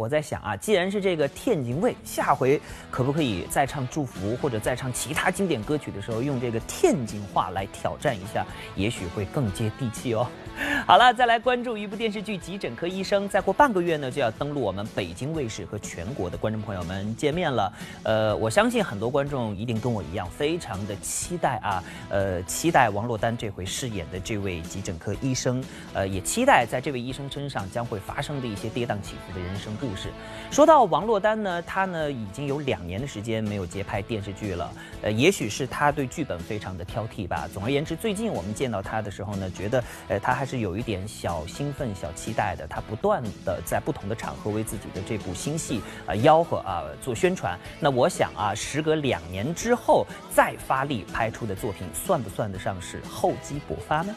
[0.07, 10.25] 我在想啊，既然是这个天津卫，下回可不可以再唱祝福或者再唱其他经典歌曲的时候，用这个天津话来挑战一下，也许会更接地气哦。
[10.87, 17.71] 好了，再来关注一部电视剧《急诊科医生》，再过半个月呢就要登陆我们北京卫视和全国的观众朋友们见面了。
[18.03, 30.09] 呃，我相信很多观众一定跟我一样，非常的期待啊，呃，期待王珞丹这回饰演的这位急诊科医生，呃，也期待在这位医生身上将会发生的一些跌宕起伏的人生故事。
[30.49, 34.71] 说到王珞丹呢，她呢已经有两年的时间没有接拍电视剧了，
[35.03, 37.47] 呃，也许是她对剧本非常的挑剔吧。
[37.53, 42.65] 总而言之，最近我们见到她的时候呢，觉得呃她还是有一点小兴奋、小期待的。
[42.67, 47.59] 他不断的在不同的场合为自己的这部新戏啊吆喝啊做宣传。
[47.79, 54.15] 那我想啊，时隔两年之后再发力拍出的作品，算不算得上是厚积薄发呢？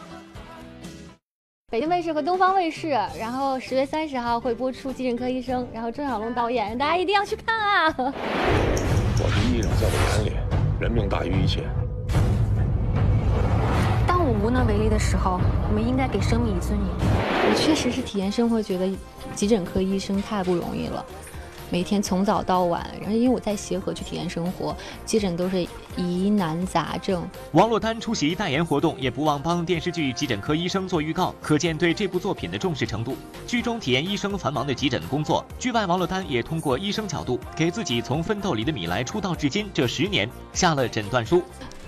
[1.71, 7.95] 北京卫视和东方卫视，然后十月三十号会播出《急诊科医生》，然后郑晓龙导演，大家一定要去看啊！
[7.97, 10.37] 我是医生，在我眼里，
[10.81, 11.63] 人命大于一切。
[14.51, 16.89] 能为力的时候，我们应该给生命以尊严。
[16.99, 18.89] 我确实是体验生活，觉得
[19.35, 21.05] 急诊科医生太不容易了。
[21.73, 24.77] 每天从早到晚，然后因为我在协和去体验生活，
[25.07, 25.65] 急诊都是
[25.97, 27.23] 疑难杂症。
[27.53, 33.17] 王珞丹出席代言活动，也不忘帮电视剧《急诊科医生》做预告，可见对这部作品的重视程度。
[33.47, 41.41] 剧中体验医生繁忙的急诊工作，剧外王珞丹也通过医生角度，给自己从奋斗里的米莱出道至今这十年下了诊断书。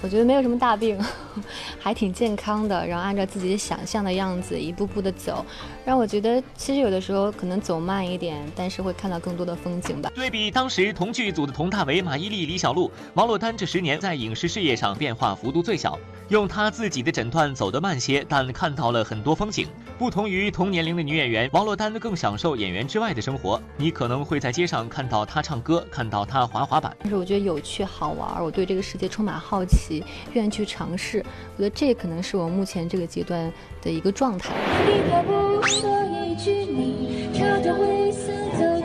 [0.02, 0.98] 我觉得没有什么大病，
[1.80, 2.84] 还挺健康的。
[2.86, 5.46] 然后按照自己想象的样子一步步的走，
[5.84, 10.10] 让我觉得其实有的时候可能走慢一点，但是会看到更多的风景吧。
[10.14, 15.98] 对比当时同剧组的佟大为、马伊琍、李小璐，王珞丹这十年在影视事业上变化幅度最小。
[16.28, 19.68] 用她自己的诊断走得慢些，但看到了很多风景。
[20.02, 23.62] 不同于同年龄的女演员，王珞丹更享受演员之外的生活。
[23.76, 26.92] 你可能会在街上看到她唱歌，看到她滑滑板。
[26.98, 31.24] 但是我觉得有趣好玩，我对这个世界充满好奇，愿意去尝试。
[31.56, 34.52] 我觉得这可能是我目前这个阶段的一个状态。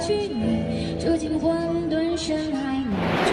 [0.07, 0.37] 就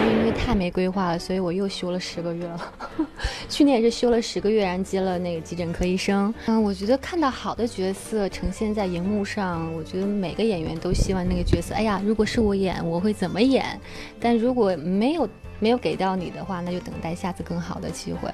[0.05, 2.73] 因为太没规划了，所以我又休了十个月了。
[3.49, 6.33] 去年也是休了十个月，然后接了那个急诊科医生。
[6.47, 13.79] 嗯，我觉得看到好的角色呈现在荧幕上，我觉得每个演员都希望那个角色，哎呀，如果是我演，我会怎么演？
[14.19, 15.27] 但如果没有
[15.59, 18.29] 没有给到你的话，那就等待下次更好的机会。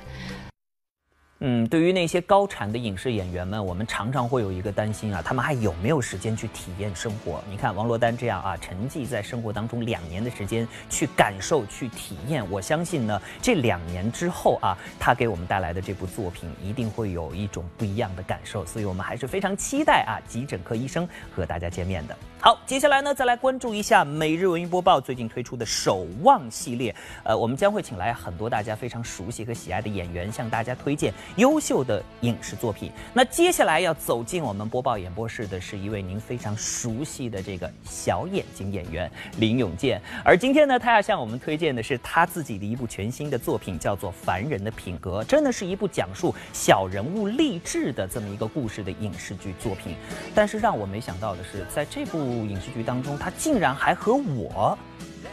[1.43, 7.43] 嗯，对于那些高产的影视演员们，我们常常会有一个担心啊，他们还有没有时间去体验生活？
[7.49, 22.15] 你看王珞丹这样啊，沉寂在生活当中两年的时间去感受、去体验，我相信呢，这两年之后啊，他给我们带来的这部作品一定会有一种不一样的感受，所以我们还是非常期待啊，急诊科医生和大家见面的。
[22.43, 26.93] 好，接下来呢，再来关注一下每日文娱播报最近推出的守望系列。
[27.23, 32.91] 呃，我们将会请来很多大家非常熟悉和喜爱的演员，向大家推荐优秀的影视作品。
[33.13, 49.95] 那接下来要走进我们播报演播室的是一位您非常熟悉的这个小眼睛演员林永健，而今天呢，他要向我们推荐的是他自己的一部全新的作品，叫做《凡人的品格》，真的是一部讲述小人物励志的这么一个故事的影视剧作品。
[50.33, 54.77] 但是让我没想到的是，在这部影视剧当中，他竟然还和我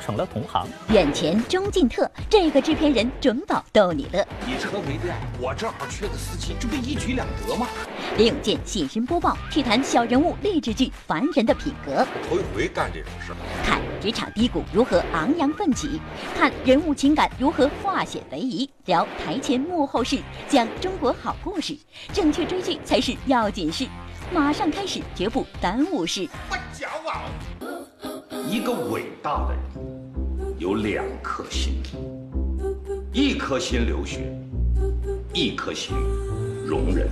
[0.05, 0.67] 成了同行。
[0.91, 4.27] 眼前钟敬特，这个制片人准保逗你乐。
[4.47, 7.67] 你车没电，我正好缺个司机，这不一举两得吗？
[8.17, 12.03] 李永健现身播报，去谈小人物励志剧《凡人的品格》。
[12.29, 13.33] 头一回干这种事，
[13.65, 16.01] 看职场低谷如何昂扬奋起，
[16.37, 20.19] 看人物情感如何化险为夷，聊台前幕后事，
[20.49, 21.77] 讲中国好故事。
[22.13, 23.87] 正确追剧才是要紧事。
[24.33, 26.29] 马上开始，绝不耽误事。
[26.49, 27.23] 不骄傲。
[28.49, 31.83] 一个伟大的人有两颗心，
[33.13, 34.31] 一颗心流血，
[35.33, 35.97] 一颗心
[36.67, 37.09] 容忍。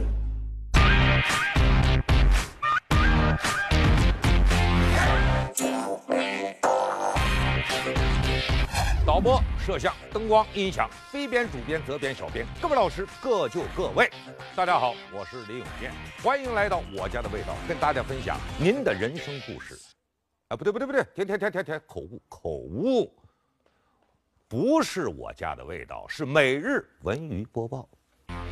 [9.17, 14.11] 导播、摄像、灯光、音响，非编、主编、责编、小编，各位老师各就各位。
[14.55, 15.91] 大家好，我是李永健，
[16.23, 19.75] 欢迎来到我家的味道，跟大家分享您的人生故事。
[20.49, 23.11] 啊，不对不对不对，停停停停停，口误口误，
[24.49, 27.89] 不是我家的味道，是每日文娱播报。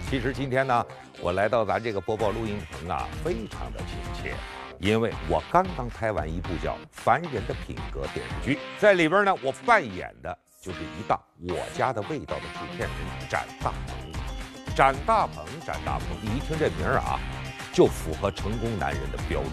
[0.08, 0.86] 其实今天呢，
[1.20, 4.34] 我来到咱这个播报录音棚啊，非常的亲切。
[4.80, 11.20] 因为我刚刚拍完一部叫《凡人的品格》电视剧，在里边呢，我扮演的就是一档
[11.52, 14.74] 《我家的味道》的制片人展大鹏。
[14.74, 17.20] 展大鹏，展大鹏，你一听这名儿啊，
[17.70, 19.52] 就符合成功男人的标准。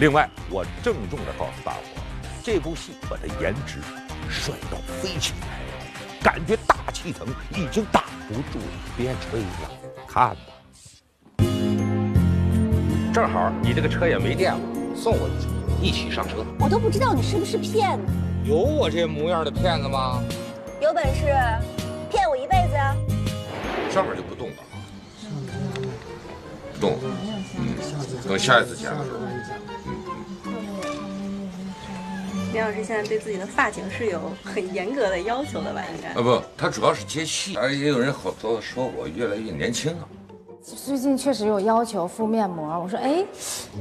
[0.00, 1.80] 另外，我郑重地告诉大伙，
[2.42, 3.78] 这部戏把他颜值
[4.28, 5.84] 帅到飞起来了，
[6.20, 9.70] 感觉大气层已经挡不住了，别吹了，
[10.08, 10.40] 看吧。
[13.14, 14.60] 正好你这个车也没电了，
[14.96, 16.44] 送我一程，一起上车。
[16.58, 18.12] 我都不知道你是不是骗子。
[18.44, 20.22] 有我这模样的骗子吗？
[20.80, 21.26] 有本事
[22.10, 22.96] 骗我一辈子啊！
[23.90, 24.74] 上面就不动了啊，
[26.72, 26.98] 不动。
[27.58, 27.74] 嗯，
[28.26, 29.18] 等下一次钱的时候。
[32.52, 35.84] 林老师现在对自己的发型是有很严格的要求的吧？
[35.94, 40.08] 应该啊不，他主要是接戏，而也有人好多说我越来越年轻了。
[40.62, 43.24] 最近确实有要求敷面膜，我说哎，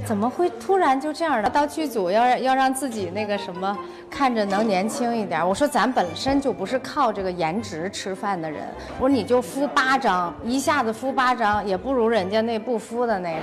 [0.06, 1.50] 怎么会突然就这样的？
[1.50, 3.78] 到剧组要要让自己那个什么
[4.10, 5.46] 看着能年轻一点。
[5.46, 8.66] 我说咱本身就不是靠这个颜值吃饭的人，
[8.98, 13.42] 我说你就敷八张，一下子敷八张也不如人家那不敷的那个。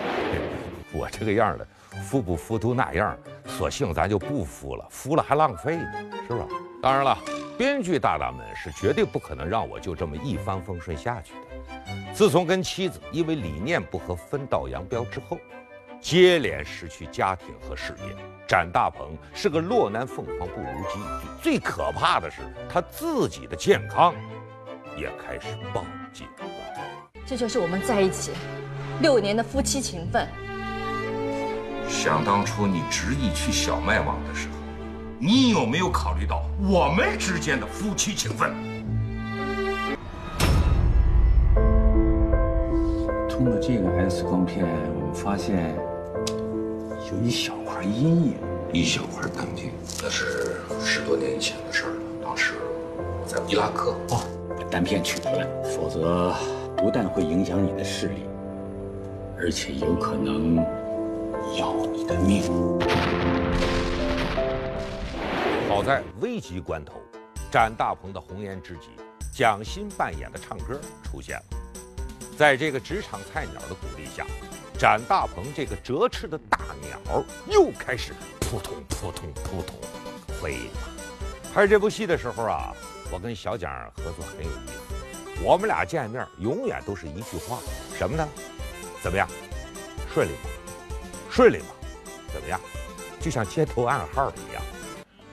[0.94, 1.66] 我这个样的，
[2.02, 3.14] 敷不敷都那样，
[3.46, 5.92] 索性咱就不敷了，敷了还浪费呢，
[6.26, 6.46] 是吧？
[6.82, 7.18] 当然了，
[7.58, 11.45] 编剧大大们是绝对不可能让我就这么一帆风顺下去的。
[12.14, 15.38] 自从跟妻子因为理念不合分道扬镳之后，
[16.00, 18.16] 接连失去家庭和事业。
[18.48, 21.00] 展大鹏是个落难凤凰不如鸡，
[21.42, 22.42] 最可怕的是
[22.72, 24.14] 他自己的健康
[24.96, 26.26] 也开始报警。
[27.26, 28.30] 这就是我们在一起
[29.02, 30.28] 六年的夫妻情分。
[31.88, 34.54] 想当初你执意去小麦网的时候，
[35.18, 38.54] 你有没有考虑到我们之间的夫妻情分？
[43.46, 45.72] 通过这个 X 光片，我们发现
[47.12, 48.34] 有一小块阴影，
[48.72, 49.72] 一小块单片，
[50.02, 52.00] 那是十多年以前的事儿了。
[52.24, 52.54] 当时
[52.90, 53.94] 我在伊拉克。
[54.10, 54.26] 哦，
[54.58, 56.34] 把单片取出来，否则
[56.76, 58.24] 不但会影响你的视力，
[59.38, 60.56] 而且有可能
[61.56, 62.42] 要你的命。
[65.68, 66.94] 好在危急关头，
[67.48, 68.88] 展大鹏的红颜知己
[69.32, 71.55] 蒋欣扮演的唱歌出现了。
[72.36, 74.26] 在这个职场菜鸟的鼓励下，
[74.78, 79.78] 展大鹏这个折翅的大鸟又开始扑通扑通扑通
[80.38, 81.50] 飞了。
[81.54, 82.74] 拍这部戏的时候啊，
[83.10, 85.42] 我跟小蒋合作很有意思。
[85.42, 87.58] 我们俩见面永远都是一句话，
[87.96, 88.28] 什么呢？
[89.02, 89.26] 怎么样？
[90.12, 90.38] 顺利吗？
[91.30, 91.66] 顺利吗？
[92.30, 92.60] 怎么样？
[93.18, 94.62] 就像街头暗号一样。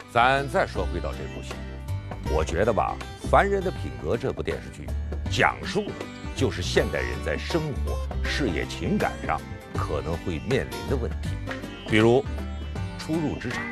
[0.10, 1.54] 咱再说回到这部戏，
[2.34, 2.96] 我觉得吧，
[3.28, 4.88] 《凡人的品格》这部电视剧
[5.30, 6.06] 讲述的
[6.44, 9.40] 就是现代人在生活、事业、情感上
[9.74, 11.30] 可能会面临的问题，
[11.90, 12.22] 比如
[13.00, 13.64] 初入职场、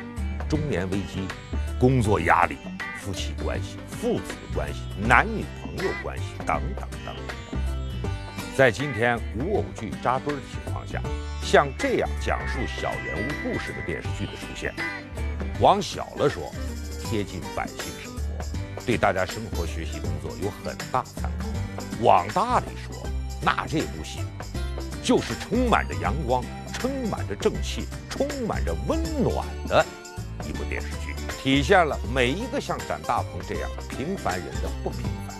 [0.48, 1.28] 中年危机、
[1.78, 2.56] 工作压力、
[2.98, 7.60] 夫妻关系、父子关系、男女朋友关系等等等等。
[8.56, 10.98] 在今天古偶剧扎堆的情况下，
[11.42, 14.72] 像这样讲述小人物故事的电视剧的出现，
[15.60, 16.50] 往小了说，
[17.04, 21.41] 贴近百姓生活，对大家生活学习工作有很大参考；
[22.02, 22.96] 往大里说，
[23.40, 24.18] 那这部戏
[25.04, 26.42] 就是充满着阳光、
[26.72, 29.84] 充满着正气、充满着温暖的
[30.44, 35.36] 一部电视剧，体现了每一个像展大鹏这样平凡人的不平凡。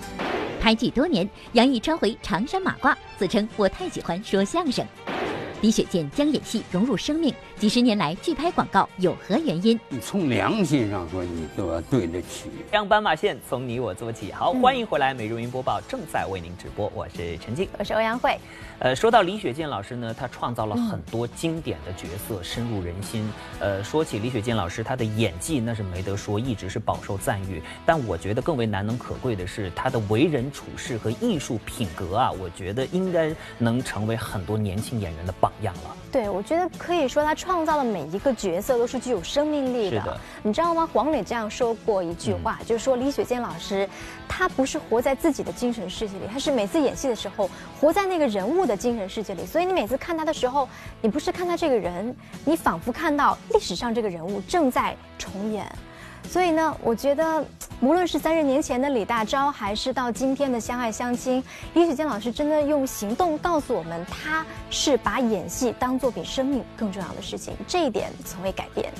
[0.60, 4.86] 拍剧多年，杨毅穿回长衫马褂，自称我太喜欢说相声。
[5.62, 9.78] 李雪健将演戏融入生命，几十年来拒拍广告有何原因？
[9.88, 12.50] 你从良心上说，你都要对得起。
[12.72, 14.32] 让斑马线从你我做起。
[14.32, 18.36] 好，欢迎回来，每日云播报正在为您直播，我是陈静，我是欧阳慧。
[18.80, 23.30] 呃，说到李雪健老师呢，他创造了很多经典的角色，深入人心。
[23.60, 27.62] 呃，说起李雪健老师，他的演技那是没得说，一直是饱受赞誉。
[27.86, 35.96] 但我觉得更为难能可贵的是他的为人处事和艺术品格啊，我觉得应该能成为很多年轻演员的榜样了。
[36.10, 40.02] 对，我觉得可以说他创造的每一个角色都是具有生命力的。
[40.02, 40.88] 的，你知道吗？
[40.92, 43.88] 黄磊这样说过一句话，就是说李雪健老师，
[44.28, 47.48] 他不是活在自己的精神世界里，他是每次演戏的时候
[47.80, 49.46] 活在那个人物的精神世界里。
[49.46, 50.68] 所以你每次看他的时候，
[51.00, 55.66] 你不是看他这个人，你仿佛看到历史上这个人物正在重演。
[56.28, 57.44] 所以呢，我觉得
[57.82, 61.42] 无论是三十年前的李大钊，还是到今天的相爱相亲，
[61.74, 68.90] 李雪健老师真的用行动告诉我们，他是把演戏当做比生命更重要的事情，这一点从未改变。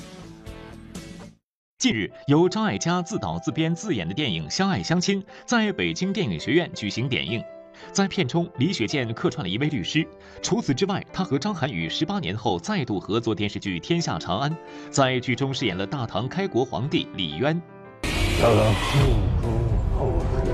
[1.79, 7.43] 近日，由张艾嘉自导自编自演的电影《相爱相亲》在北京电影学院举行点映。
[7.93, 10.05] 在片中，李雪健客串了一位律师。
[10.41, 14.49] 除此之外，他和张涵予十八年后再度合作电视剧《天下长安》，
[14.89, 17.61] 在剧中饰演了大唐开国皇帝李渊。
[18.41, 18.99] 要了后
[19.39, 19.51] 宫
[19.95, 20.51] 后事，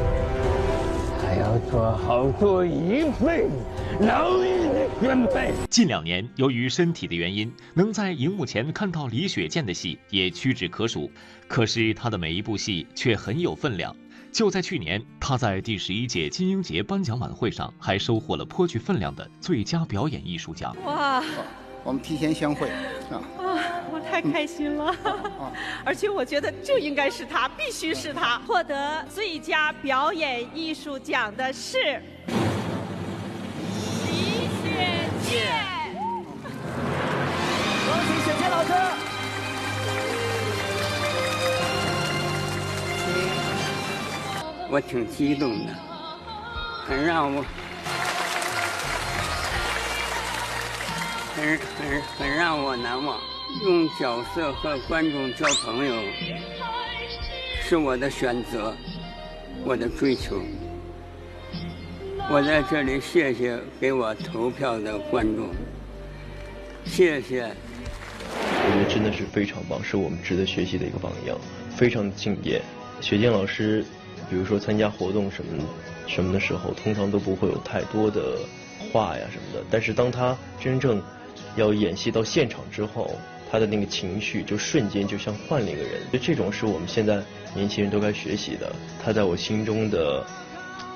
[1.26, 5.54] 还要做好做一辈子牢狱的准备。
[5.70, 11.10] 近两年，由于身体的原因，能在荧幕前看到李雪健的戏也屈指可数。
[11.48, 13.96] 可是他的每一部戏却很有分量。
[14.32, 20.76] 就在去年，他在第十一届金鹰节颁奖晚会上还收获了颇具分量的最佳表演艺术奖。
[20.86, 21.24] 哇，
[21.84, 23.18] 我们提前相会啊！
[23.38, 24.96] 啊，我太开心了，
[25.84, 32.02] 而且我觉得就应该是他，必须是他获得最佳表演艺术奖的是
[34.06, 35.79] 李雪健。
[44.72, 45.74] 我挺激动的，
[46.86, 47.44] 很让我，
[51.36, 53.20] 很很很让我难忘。
[53.64, 56.04] 用角色和观众交朋友，
[57.64, 58.78] 是我的选择，
[59.66, 60.40] 我的追求。
[62.30, 65.50] 我在这里谢谢给我投票的观众，
[66.86, 67.52] 谢谢。
[68.22, 71.36] 我觉得真的是非常棒，是我们值得学习的一个榜样，
[71.76, 72.62] 非常敬业。
[73.02, 73.84] 雪健老师。
[74.30, 75.64] 比如说参加活动什么，
[76.08, 78.38] 什么的时候，通常都不会有太多的
[78.92, 79.66] 话呀什么的。
[79.72, 81.02] 但是当他真正
[81.56, 83.12] 要演戏到现场之后，
[83.52, 86.02] 他的那个情绪就瞬间就像换了一个人。
[86.14, 87.22] 就这种是我们现在
[87.56, 88.72] 年轻人都该学习的。
[89.04, 90.24] 他在我心中的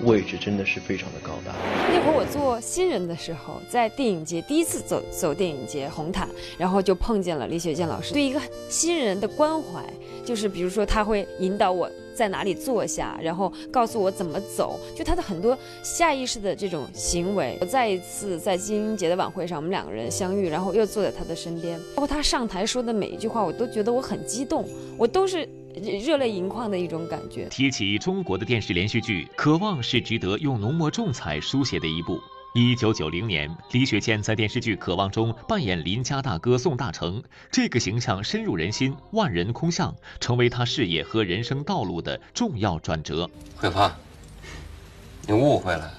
[0.01, 1.53] 位置真的是非常的高大。
[1.91, 8.13] 那会儿我做新人的时候，在电影节第一次走走电影节红毯，然后就碰见了李雪健老师。
[8.13, 9.83] 对一个新人的关怀，
[10.23, 17.57] 就是比如说他会引导我在哪里坐下，然后告诉我怎么走，就他的很多下意识的这种行为。
[17.61, 25.47] 我再一次在金鹰节的晚会上，我们两个人相遇，然后又坐在他的身边，包括他上台说的每一句话，我都觉得我很激动，我都是。
[26.05, 27.47] 热泪盈眶的一种感觉。
[27.49, 32.19] 提起中国的电视连续剧，《渴望》是值得用浓墨重彩书写的一部。
[32.55, 43.27] 一九九零年，李雪健在电视剧《渴望》中扮演邻家大哥宋大成，这个形象深入人心，万人空巷，成为他事业和人生道路的重要转折。
[43.55, 43.91] 慧芳，
[45.25, 45.91] 你误会了，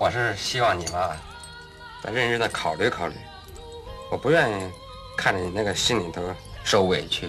[0.00, 1.14] 我是希望你吧，
[2.02, 3.14] 再认真的考虑考虑。
[4.10, 4.72] 我不愿意
[5.14, 6.22] 看着你那个心里头
[6.64, 7.28] 受委屈。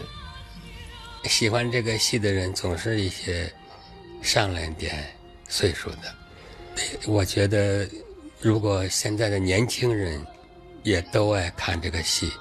[1.26, 3.53] 喜欢这个戏的人总是一些
[4.22, 5.13] 上了点
[5.49, 6.15] 岁数的。
[7.07, 7.88] 我觉得，
[8.41, 10.25] 如果现在的年轻人
[10.84, 12.32] 也都爱看这个戏，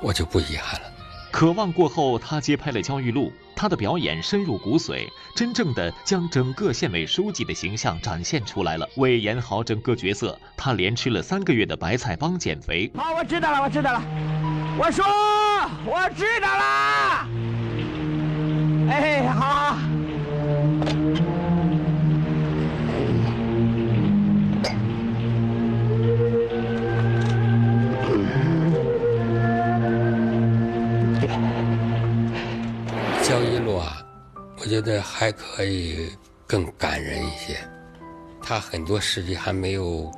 [0.00, 0.86] 我就不遗憾了。
[1.32, 8.88] 渴望过后，他接拍了焦裕禄，他的表演深入骨髓，真正的将整个县委书记的形象展现出来了。
[8.96, 12.88] 为演好整个角色，他连吃了三个月的白菜帮减肥。
[12.94, 14.00] 好，我知道了，我知道了。
[14.78, 15.04] 我说，
[15.84, 17.28] 我知道了。
[18.92, 19.63] 哎，好。
[34.74, 36.08] 觉得还可以
[36.48, 37.56] 更感人一些。
[38.42, 40.10] 他很多事迹还没有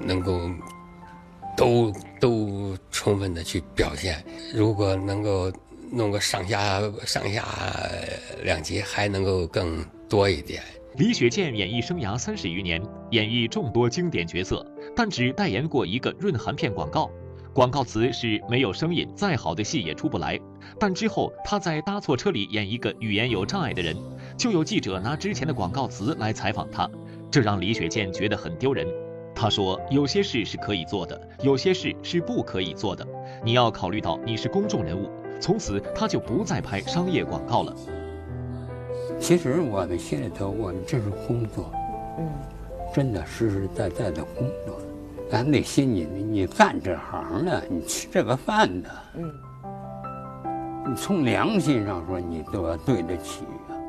[0.00, 0.50] 能够
[1.56, 4.24] 都都充分的去表现。
[4.52, 5.52] 如果能够
[5.92, 7.46] 弄个上下上下
[8.42, 10.60] 两集，还能够更多一点。
[10.96, 12.82] 李雪健演艺生涯三十余年，
[13.12, 17.08] 演绎众多经典角色，但只代言过一个润寒片广告。
[17.52, 20.38] 广告词是没有声音，再好的戏也出不来。
[20.78, 23.96] 但之后他在搭错车里演一个语言有障碍的人，
[24.36, 26.88] 就有记者拿之前的广告词来采访他，
[27.30, 28.86] 这让李雪健觉得很丢人。
[29.34, 33.06] 他说：“有些事是可以做的，有些事是不可以做的。
[33.44, 37.74] 你要考虑到你是公众人物。”从此他就不再拍商业广告了。
[39.18, 41.72] 其实我们心里头，我们这是工作，
[42.18, 42.28] 嗯，
[42.94, 44.78] 真的实实在在的工作。
[45.30, 49.32] 咱得信，你你干这行的，你吃这个饭的，嗯，
[50.88, 53.44] 你从良心上说，你都要对得起。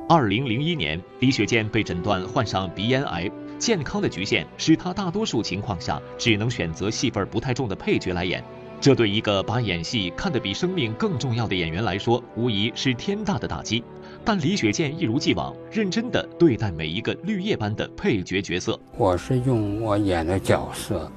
[0.07, 3.27] 二零零一年，李雪健被诊断患上鼻咽癌，
[3.57, 8.43] 健康的局限使他大多数情况下只能选择戏份不太重的配角来演。
[8.79, 13.83] 这对一个把演戏看得比生命更重要的演员来说，无疑是天大的打击。
[14.23, 18.79] 但李雪健一如既往，认真地对待每一个绿叶般的配角角色。
[18.95, 21.11] 我是用我演的角色。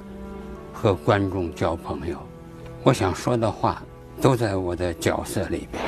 [0.85, 2.15] 和观众交朋友，
[2.83, 3.83] 我想说的话
[4.21, 5.83] 都在我的角色里边。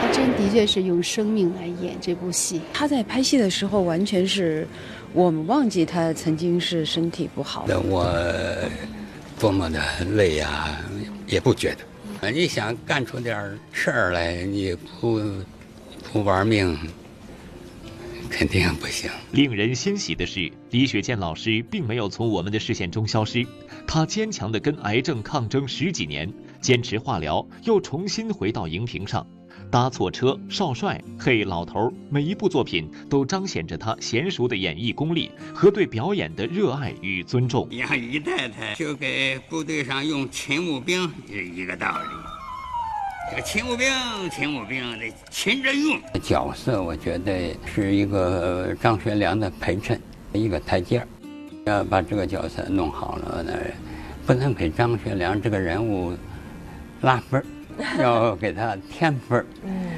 [0.00, 2.60] 他真的确是用生命来演这部戏。
[2.72, 4.64] 他在拍戏的时候，完全是
[5.12, 7.64] 我们忘记他曾经是身体不好。
[7.66, 8.06] 那我
[9.36, 9.82] 多么的
[10.12, 10.78] 累呀，
[11.26, 11.74] 也不觉
[12.20, 12.30] 得。
[12.30, 15.20] 你想干出点事儿来，你不。
[16.12, 16.76] 不玩命，
[18.28, 19.10] 肯定不行。
[19.30, 23.46] 令人欣喜的是，李雪健老师并没有从我们的视线中消失，
[23.86, 29.26] 他坚强的跟癌症抗争十几年，坚持化疗，又重新回到荧屏上。
[29.70, 37.66] 搭错车、少帅、嘿老头，每一部作品都彰显着他娴熟的演绎功力和对表演的热爱与尊重。
[37.70, 42.21] 养姨太太就给部队上用勤务兵是一个道理。
[43.30, 43.88] 这个勤务兵，
[44.30, 45.98] 勤务兵得勤着用。
[46.22, 50.00] 角色我觉得是一个张学良的陪衬，
[50.32, 51.06] 一个台阶儿。
[51.64, 53.52] 要把这个角色弄好了，呢
[54.26, 56.12] 不能给张学良这个人物
[57.02, 57.44] 拉分儿，
[58.02, 59.46] 要给他添分儿。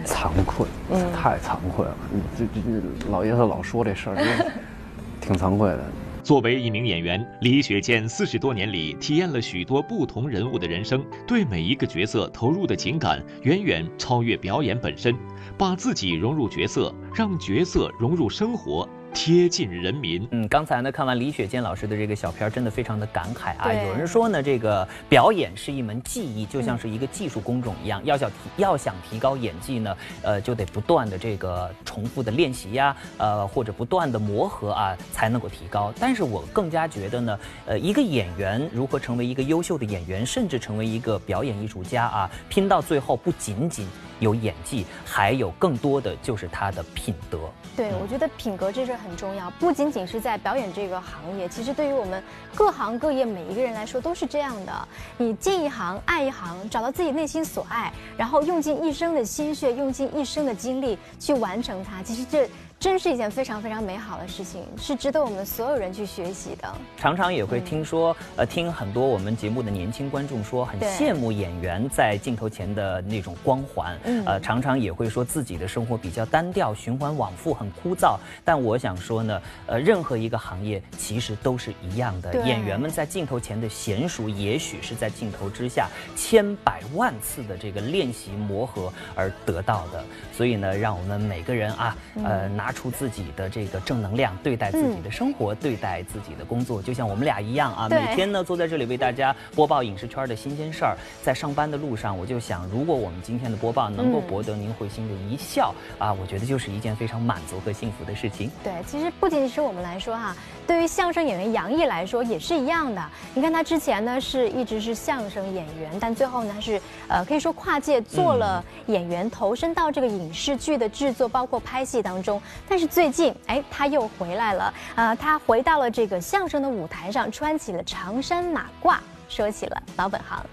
[0.04, 0.66] 惭愧，
[1.12, 1.96] 太惭愧了。
[2.38, 4.52] 这这这，老爷子老说这事儿，
[5.20, 5.84] 挺惭愧的。
[6.24, 15.14] 作为一名演员，李雪健四十多年里体验了许多不同人物的人生，对每一个角色投入的情感远远超越表演本身。
[15.58, 20.26] 把自己融入角色，让角色融入生活，贴近人民。
[20.32, 23.72] 嗯，刚才呢看完李雪健老师的这个小片，真的非常的感慨啊。
[23.72, 35.94] 有人说呢，这个表演是一门技艺，就像是一个技术工种一样，要想提要想提高演技呢，呃，就得不断的这个重复的练习呀，呃，或者不断的磨合啊，才能够提高。
[35.98, 43.86] 但是我更加觉得呢，呃，一个演员如何成为一个优秀的演员，甚至成为一个表演艺术家啊，拼到最后不仅仅
[44.24, 47.38] 有演技，还有更多的就是他的品德。
[47.76, 52.22] 对，我觉得品格这事儿很重要，不仅仅是在表演这个行业，其实对于我们
[52.54, 54.88] 各行各业每一个人来说都是这样的。
[55.18, 62.48] 你进一行爱一行，找到自己内心所爱，然后用尽一生的心血，用尽一生的精力去完成它，其实这
[62.80, 66.70] 真是一件非常非常美好的事情，是值得我们所有人去学习的。
[66.98, 73.98] 常常也会听说，呃，听很多我们节目的年轻观众说，很羡慕演员在镜头前的那种光环。
[74.04, 78.18] 嗯呃，常常也会说自己的生活比较单调，循环往复，很枯燥。
[78.44, 82.34] 但我想说呢，呃，任何一个行业其实都是一样的。
[82.44, 90.04] 演员们在镜头前的娴熟，也许是在镜头之下千百万次的这个练习磨合而得到的。
[90.32, 100.96] 所以呢，让我们每个人啊，呃，拿出自己的这个正能量，对待自己的生活，对待自己的工作，就像我们俩一样啊，每天呢坐在这里为大家播报影视圈的新鲜事儿。
[101.22, 108.50] 在上班的路上，我就想，如果我们今天的播报能够嗯博得您会心的一笑啊，我觉得就是一件非常满足和幸福的事情。
[108.62, 110.36] 对，其实不仅仅是我们来说哈，
[110.66, 113.02] 对于相声演员杨毅来说也是一样的。
[113.34, 122.40] 你看他之前呢是一直是相声演员，但最后呢是呃可以说跨界做了演员，投身到这个影视剧的制作，包括拍戏当中。
[122.68, 128.96] 但是最近哎他又回来了，呃他回到了这个相声的舞台上，穿起了长衫马褂，
[129.28, 130.44] 说起了老本行。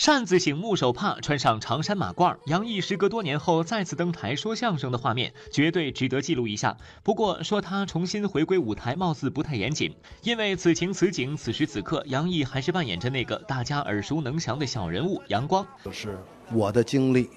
[0.00, 6.74] 扇子醒目手帕，穿上长衫马褂，杨毅时隔多年后再次登台说相声的画面，绝对值得记录一下。
[7.02, 15.66] 不过说他重新回归舞台，貌似不太严谨，因为此情此景，此时此刻，杨毅还是扮演着那个大家耳熟能详的小人物阳光。
[15.84, 16.18] 就是
[16.50, 17.28] 我的经历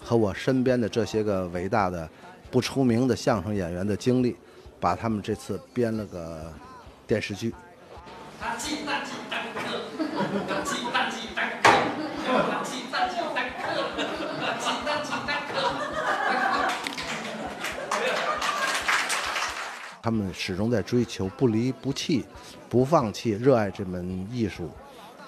[0.00, 2.10] 和我身边的这些个伟大的、
[2.50, 4.34] 不出名的相声演员的经历，
[4.80, 6.52] 把他们这次编了个
[7.06, 7.54] 电视剧。
[8.40, 9.78] 他记大记单课，
[10.64, 11.62] 记大记单
[20.00, 22.24] 他们始终在追求不离不弃、
[22.68, 24.70] 不放弃、热爱这门艺术，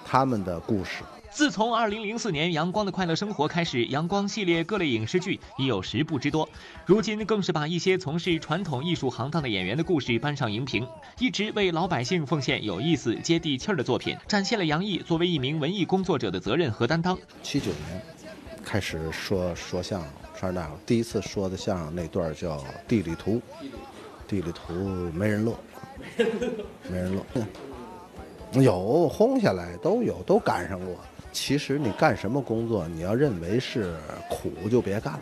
[0.07, 1.03] 他们的故事。
[1.33, 6.49] 自从2004年《阳光的快乐生活》开始，阳光系列各类影视剧已有十部之多，
[6.85, 10.87] 如今更是把一些从事传统艺术行当的演员的故事搬上荧屏，
[11.18, 17.16] 一直为老百姓奉献有意思、接地气儿的作品，展现了杨毅作为一名文艺工作者的责任和担当。
[17.43, 18.03] 七九年
[18.64, 20.03] 开始说说相
[20.35, 22.59] 声，大夫第一次说的相声那段叫
[22.89, 23.41] 《地理图》，
[24.26, 24.74] 地理图
[25.14, 25.57] 没人乐，
[26.91, 27.24] 没人乐。
[28.61, 30.97] 有轰下来都有，都赶上过。
[31.33, 33.95] 其实你干什么工作，你要认为是
[34.28, 35.20] 苦就别干了。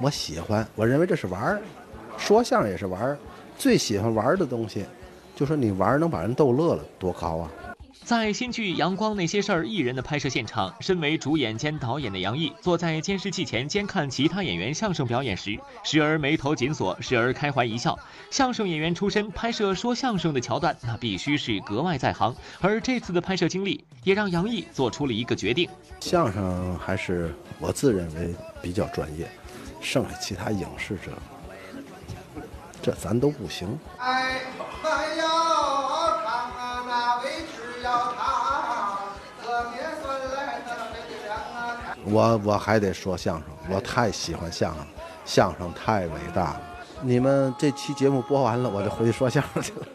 [0.00, 1.60] 我喜欢，我认为这是玩儿，
[2.16, 3.18] 说相声也是玩儿，
[3.56, 4.84] 最喜欢玩儿的东西，
[5.34, 7.50] 就说你玩儿能把人逗乐了，多高啊！
[8.04, 17.98] 在新剧《阳光那些事儿》艺人的拍摄现场，身为主演兼导演的杨毅坐在监视器前监看其他演员相声表演时，时而眉头紧锁，时而开怀一笑。
[18.30, 22.34] 相声演员出身，拍摄说相声的桥段，那必须是格外在行。
[22.60, 25.68] 而这次的拍摄经历，也让杨毅做出了一个决定：
[26.00, 29.28] 相声还是我自认为比较专业，
[29.80, 31.10] 剩下其他影视这，
[32.80, 33.76] 这咱都不行。
[33.98, 34.42] 哎，
[34.80, 36.05] 还要
[42.08, 44.86] 我我还得说相声，我太喜欢相声，
[45.24, 46.60] 相声太伟大了。
[47.02, 49.86] 你们这期节目播完了，我就回去说相声去了。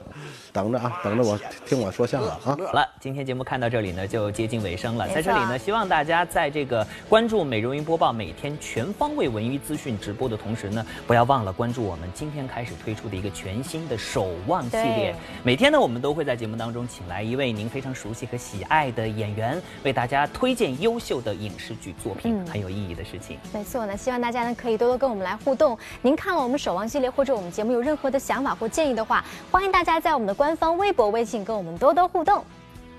[0.53, 2.39] 等着啊，等着我听我说相声啊。
[2.41, 5.07] 好了，今天节目看到这里呢，就接近尾声了。
[5.09, 15.15] 在这里呢，希望大家在这个关注美容云播报每天全方位文娱资讯直播的同时呢，不要忘了关注我们今天开始推出的一个全新的守望系列。
[15.43, 23.37] 每天呢，我们都会在节目当中请来一位您非常熟悉和喜爱的演员，为大家推荐优秀的影视剧作品，嗯很有意义的事情。
[23.53, 25.77] 没错呢，希望大家呢可以多多跟我们来互动。
[26.01, 32.43] 您看了我们守望系列或者我们节目有任何的想法或建议的话，欢迎大家在我们的官方微博、微信跟我们多多互动。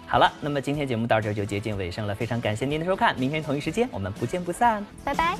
[0.07, 4.87] 好了，那么今天节目到这儿就接近尾声了，非常感谢您的收看，明天同一时间我们不见不散。
[5.03, 5.37] 拜拜。